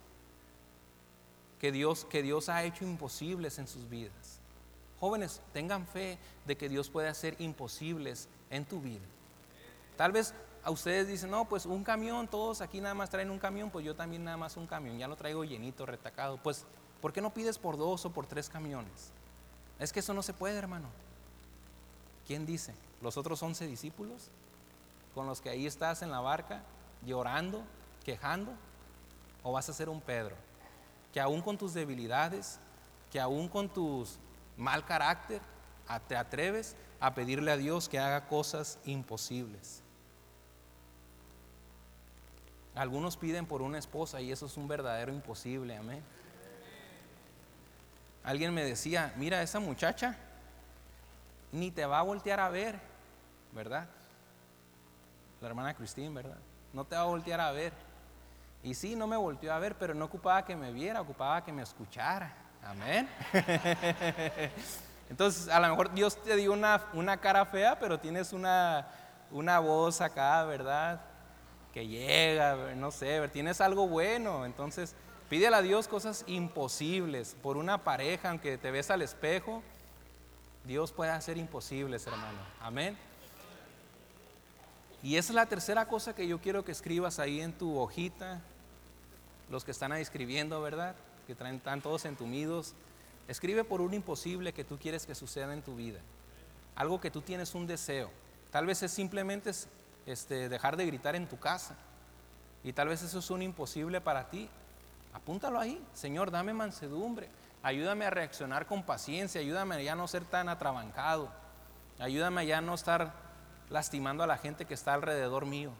que 1.61 1.72
Dios, 1.72 2.05
que 2.05 2.22
Dios 2.22 2.48
ha 2.48 2.64
hecho 2.64 2.85
imposibles 2.85 3.59
en 3.59 3.68
sus 3.68 3.88
vidas. 3.88 4.40
Jóvenes, 5.01 5.40
tengan 5.53 5.87
fe 5.87 6.18
de 6.44 6.57
que 6.57 6.68
Dios 6.68 6.90
puede 6.90 7.09
hacer 7.09 7.37
imposibles 7.38 8.29
en 8.51 8.64
tu 8.64 8.81
vida. 8.81 9.05
Tal 9.96 10.12
vez 10.12 10.35
a 10.62 10.70
ustedes 10.70 11.08
dicen, 11.08 11.30
no, 11.30 11.46
pues 11.46 11.66
un 11.66 11.84
camión, 11.84 12.28
todos 12.28 12.61
aquí 12.61 12.80
nada 12.80 12.94
más 12.94 13.11
traen 13.11 13.30
un 13.30 13.38
camión, 13.38 13.70
pues 13.70 13.84
yo 13.84 13.94
también 13.94 14.24
nada 14.24 14.36
más 14.36 14.56
un 14.56 14.66
camión, 14.66 14.98
ya 14.98 15.09
lo 15.09 15.16
traigo 15.16 15.44
llenito, 15.44 15.86
retacado. 15.86 16.38
Pues, 16.38 16.64
¿por 17.00 17.12
qué 17.12 17.20
no 17.20 17.32
pides 17.32 17.59
por 17.59 17.76
dos 17.76 18.04
o 18.04 18.11
por 18.11 18.26
tres 18.26 18.48
camiones? 18.48 19.12
Es 19.78 19.92
que 19.92 20.00
eso 20.00 20.14
no 20.14 20.22
se 20.22 20.32
puede, 20.32 20.59
hermano. 20.59 20.88
¿Quién 22.26 22.44
dice? 22.44 22.74
¿Los 23.00 23.16
otros 23.16 23.42
once 23.42 23.66
discípulos? 23.66 24.30
Con 25.14 25.26
los 25.26 25.40
que 25.40 25.50
ahí 25.50 25.66
estás 25.66 26.02
en 26.02 26.11
la 26.11 26.20
barca, 26.20 26.62
llorando, 27.06 27.62
quejando, 28.04 28.52
o 29.42 29.52
vas 29.52 29.68
a 29.68 29.72
ser 29.72 29.88
un 29.88 30.00
Pedro, 30.00 30.36
que 31.12 31.20
aún 31.20 31.40
con 31.40 31.56
tus 31.56 31.74
debilidades, 31.74 32.59
que 33.11 33.20
aún 33.20 33.48
con 33.48 33.68
tus 33.68 34.18
mal 34.56 34.84
carácter, 34.84 35.40
te 36.06 36.16
atreves 36.16 36.76
a 37.00 37.14
pedirle 37.14 37.50
a 37.50 37.56
Dios 37.56 37.88
que 37.88 37.98
haga 37.98 38.26
cosas 38.26 38.78
imposibles. 38.84 39.82
Algunos 42.79 43.16
piden 43.16 43.45
por 43.45 43.61
una 43.61 43.76
esposa 43.79 44.20
y 44.20 44.31
eso 44.31 44.47
es 44.47 44.57
un 44.57 44.68
verdadero 44.68 45.12
imposible, 45.12 45.76
amén. 45.76 46.01
Alguien 48.22 48.55
me 48.55 48.64
decía, 48.64 49.12
mira, 49.16 49.43
esa 49.43 49.59
muchacha 49.59 50.16
ni 51.51 51.70
te 51.70 51.85
va 51.87 51.99
a 51.99 52.03
voltear 52.03 52.39
a 52.39 52.49
ver, 52.51 52.79
¿verdad? 53.53 53.89
la 55.41 55.49
hermana 55.49 55.74
Cristín, 55.74 56.14
¿verdad? 56.14 56.37
No 56.72 56.85
te 56.85 56.95
va 56.95 57.03
a 57.03 57.07
voltear 57.07 57.41
a 57.41 57.53
ver. 57.53 57.72
Y 58.62 58.74
sí, 58.74 58.97
no 58.97 59.07
me 59.07 59.16
volteó 59.16 59.53
a 59.53 59.59
ver, 59.59 59.76
pero 59.76 59.95
no 59.95 60.05
ocupaba 60.05 60.45
que 60.45 60.57
me 60.57 60.72
viera, 60.72 61.01
ocupaba 61.01 61.45
que 61.45 61.53
me 61.53 61.62
escuchara. 61.62 62.33
Amén. 62.64 63.09
Entonces, 65.11 65.49
a 65.49 65.59
lo 65.61 65.68
mejor 65.68 65.93
Dios 65.95 66.20
te 66.22 66.37
dio 66.37 66.53
una, 66.53 66.83
una 66.93 67.16
cara 67.16 67.45
fea, 67.47 67.79
pero 67.79 67.99
tienes 67.99 68.33
una, 68.33 68.87
una 69.31 69.59
voz 69.59 70.01
acá, 70.01 70.45
¿verdad? 70.45 71.01
Que 71.72 71.86
llega, 71.86 72.74
no 72.74 72.90
sé, 72.90 73.26
tienes 73.28 73.60
algo 73.60 73.86
bueno. 73.86 74.46
Entonces, 74.46 74.94
pídele 75.28 75.56
a 75.56 75.62
Dios 75.62 75.88
cosas 75.88 76.24
imposibles 76.26 77.36
por 77.42 77.56
una 77.56 77.84
pareja, 77.84 78.30
aunque 78.30 78.58
te 78.58 78.70
ves 78.70 78.90
al 78.90 79.02
espejo. 79.02 79.62
Dios 80.64 80.92
puede 80.92 81.10
hacer 81.10 81.36
imposibles, 81.36 82.06
hermano. 82.06 82.38
Amén. 82.60 82.96
Y 85.02 85.16
esa 85.16 85.32
es 85.32 85.34
la 85.34 85.46
tercera 85.46 85.86
cosa 85.86 86.14
que 86.14 86.26
yo 86.26 86.40
quiero 86.40 86.64
que 86.64 86.72
escribas 86.72 87.18
ahí 87.18 87.40
en 87.40 87.52
tu 87.52 87.78
hojita. 87.78 88.40
Los 89.50 89.64
que 89.64 89.70
están 89.70 89.92
ahí 89.92 90.02
escribiendo, 90.02 90.60
¿verdad? 90.60 90.94
Que 91.26 91.34
traen, 91.34 91.56
están 91.56 91.80
todos 91.80 92.04
entumidos. 92.04 92.74
Escribe 93.28 93.64
por 93.64 93.80
un 93.80 93.94
imposible 93.94 94.52
que 94.52 94.64
tú 94.64 94.78
quieres 94.78 95.06
que 95.06 95.14
suceda 95.14 95.52
en 95.54 95.62
tu 95.62 95.76
vida. 95.76 96.00
Algo 96.74 97.00
que 97.00 97.10
tú 97.10 97.20
tienes 97.20 97.54
un 97.54 97.66
deseo. 97.66 98.10
Tal 98.50 98.66
vez 98.66 98.82
es 98.82 98.92
simplemente 98.92 99.52
este, 100.09 100.48
dejar 100.48 100.76
de 100.76 100.86
gritar 100.86 101.14
en 101.14 101.28
tu 101.28 101.38
casa. 101.38 101.76
Y 102.64 102.72
tal 102.72 102.88
vez 102.88 103.02
eso 103.02 103.18
es 103.18 103.30
un 103.30 103.42
imposible 103.42 104.00
para 104.00 104.30
ti. 104.30 104.48
Apúntalo 105.12 105.61
ahí. 105.61 105.84
Señor, 105.92 106.30
dame 106.30 106.54
mansedumbre. 106.54 107.28
Ayúdame 107.62 108.06
a 108.06 108.11
reaccionar 108.11 108.66
con 108.66 108.82
paciencia. 108.82 109.40
Ayúdame 109.40 109.76
a 109.76 109.82
ya 109.82 109.94
no 109.94 110.09
ser 110.09 110.24
tan 110.24 110.48
atrabancado. 110.48 111.28
Ayúdame 111.98 112.40
a 112.40 112.44
ya 112.44 112.61
no 112.61 112.74
estar 112.74 113.12
lastimando 113.68 114.24
a 114.24 114.26
la 114.26 114.38
gente 114.38 114.64
que 114.64 114.74
está 114.74 114.94
alrededor 114.94 115.44
mío. 115.44 115.72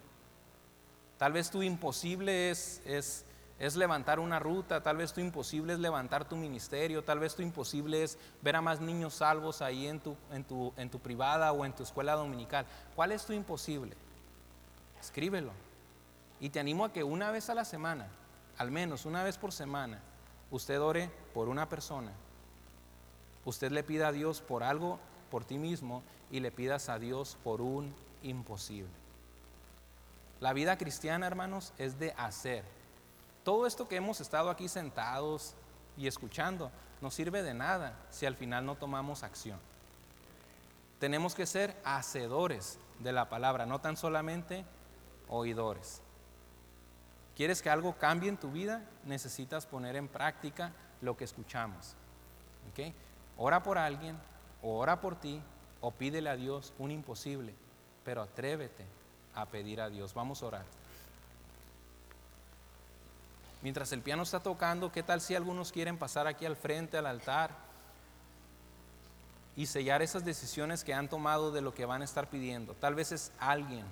Tal 1.17 1.33
vez 1.33 1.51
tu 1.51 1.63
imposible 1.63 2.51
es, 2.51 2.83
es, 2.85 3.25
es 3.59 3.77
levantar 3.77 4.21
una 4.21 4.39
ruta, 4.39 4.83
tal 4.83 4.99
vez 4.99 5.13
tu 5.13 5.21
imposible 5.21 5.73
es 5.73 5.79
levantar 5.79 6.29
tu 6.29 6.37
ministerio, 6.37 7.03
tal 7.03 7.19
vez 7.19 7.35
tu 7.35 7.43
imposible 7.43 8.05
es 8.05 8.19
ver 8.43 8.57
a 8.57 8.61
más 8.61 8.81
niños 8.81 9.15
salvos 9.15 9.63
ahí 9.63 9.87
en 9.87 10.01
tu, 10.01 10.17
en 10.31 10.45
tu, 10.45 10.73
en 10.77 10.91
tu 10.91 11.01
privada 11.01 11.51
o 11.53 11.65
en 11.65 11.73
tu 11.73 11.83
escuela 11.83 12.15
dominical. 12.15 12.67
¿Cuál 12.95 13.13
es 13.13 13.25
tu 13.25 13.33
imposible? 13.33 13.97
Escríbelo. 15.01 15.53
Y 16.41 16.51
te 16.51 16.61
animo 16.61 16.85
a 16.85 16.93
que 16.93 17.03
una 17.03 17.31
vez 17.31 17.51
a 17.51 17.55
la 17.55 17.65
semana, 17.65 18.09
al 18.57 18.71
menos 18.71 19.07
una 19.07 19.23
vez 19.23 19.39
por 19.39 19.53
semana, 19.53 20.01
usted 20.51 20.81
ore 20.81 21.11
por 21.35 21.49
una 21.49 21.69
persona. 21.69 22.13
Usted 23.45 23.73
le 23.73 23.83
pida 23.83 24.09
a 24.09 24.13
Dios 24.13 24.41
por 24.41 24.63
algo 24.63 24.99
por 25.31 25.45
ti 25.45 25.59
mismo 25.59 26.03
y 26.31 26.41
le 26.41 26.51
pidas 26.51 26.89
a 26.89 26.99
Dios 26.99 27.37
por 27.43 27.61
un 27.61 27.95
imposible. 28.23 28.91
La 30.41 30.53
vida 30.53 30.79
cristiana, 30.79 31.27
hermanos, 31.27 31.73
es 31.79 31.99
de 31.99 32.13
hacer. 32.13 32.65
Todo 33.45 33.67
esto 33.67 33.89
que 33.89 33.97
hemos 33.97 34.21
estado 34.21 34.51
aquí 34.51 34.69
sentados 34.69 35.55
y 35.97 36.07
escuchando 36.07 36.71
no 37.01 37.11
sirve 37.11 37.43
de 37.43 37.55
nada 37.55 37.95
si 38.11 38.27
al 38.27 38.37
final 38.37 38.65
no 38.65 38.77
tomamos 38.77 39.23
acción. 39.23 39.59
Tenemos 41.01 41.35
que 41.35 41.47
ser 41.47 41.77
hacedores 41.85 42.79
de 42.99 43.13
la 43.13 43.29
palabra, 43.29 43.67
no 43.67 43.81
tan 43.81 43.97
solamente 43.97 44.65
oidores. 45.29 46.01
¿Quieres 47.37 47.63
que 47.63 47.71
algo 47.71 47.95
cambie 47.97 48.29
en 48.29 48.37
tu 48.37 48.51
vida? 48.51 48.83
Necesitas 49.05 49.65
poner 49.65 49.97
en 49.97 50.09
práctica 50.09 50.73
lo 51.01 51.17
que 51.17 51.25
escuchamos. 51.25 51.95
¿Okay? 52.73 52.93
Ora 53.37 53.63
por 53.63 53.79
alguien, 53.79 54.19
ora 54.63 55.01
por 55.01 55.15
ti 55.15 55.41
o 55.81 55.93
pídele 55.93 56.29
a 56.29 56.37
Dios 56.37 56.73
un 56.79 56.91
imposible, 56.91 57.55
pero 58.05 58.23
atrévete 58.23 58.85
a 59.35 59.47
pedir 59.47 59.81
a 59.81 59.89
Dios. 59.89 60.15
Vamos 60.15 60.43
a 60.43 60.47
orar. 60.47 60.65
Mientras 63.63 63.93
el 63.93 64.03
piano 64.03 64.23
está 64.23 64.41
tocando, 64.41 64.93
¿qué 64.93 65.03
tal 65.03 65.21
si 65.21 65.35
algunos 65.35 65.73
quieren 65.73 65.97
pasar 65.99 66.27
aquí 66.27 66.47
al 66.47 66.57
frente, 66.57 66.97
al 66.97 67.07
altar, 67.07 67.51
y 69.57 69.67
sellar 69.67 70.03
esas 70.03 70.25
decisiones 70.25 70.85
que 70.85 70.95
han 70.95 71.09
tomado 71.09 71.51
de 71.51 71.61
lo 71.61 71.75
que 71.75 71.85
van 71.85 72.03
a 72.03 72.05
estar 72.05 72.29
pidiendo? 72.29 72.75
Tal 72.75 72.95
vez 72.95 73.11
es 73.13 73.33
alguien 73.41 73.85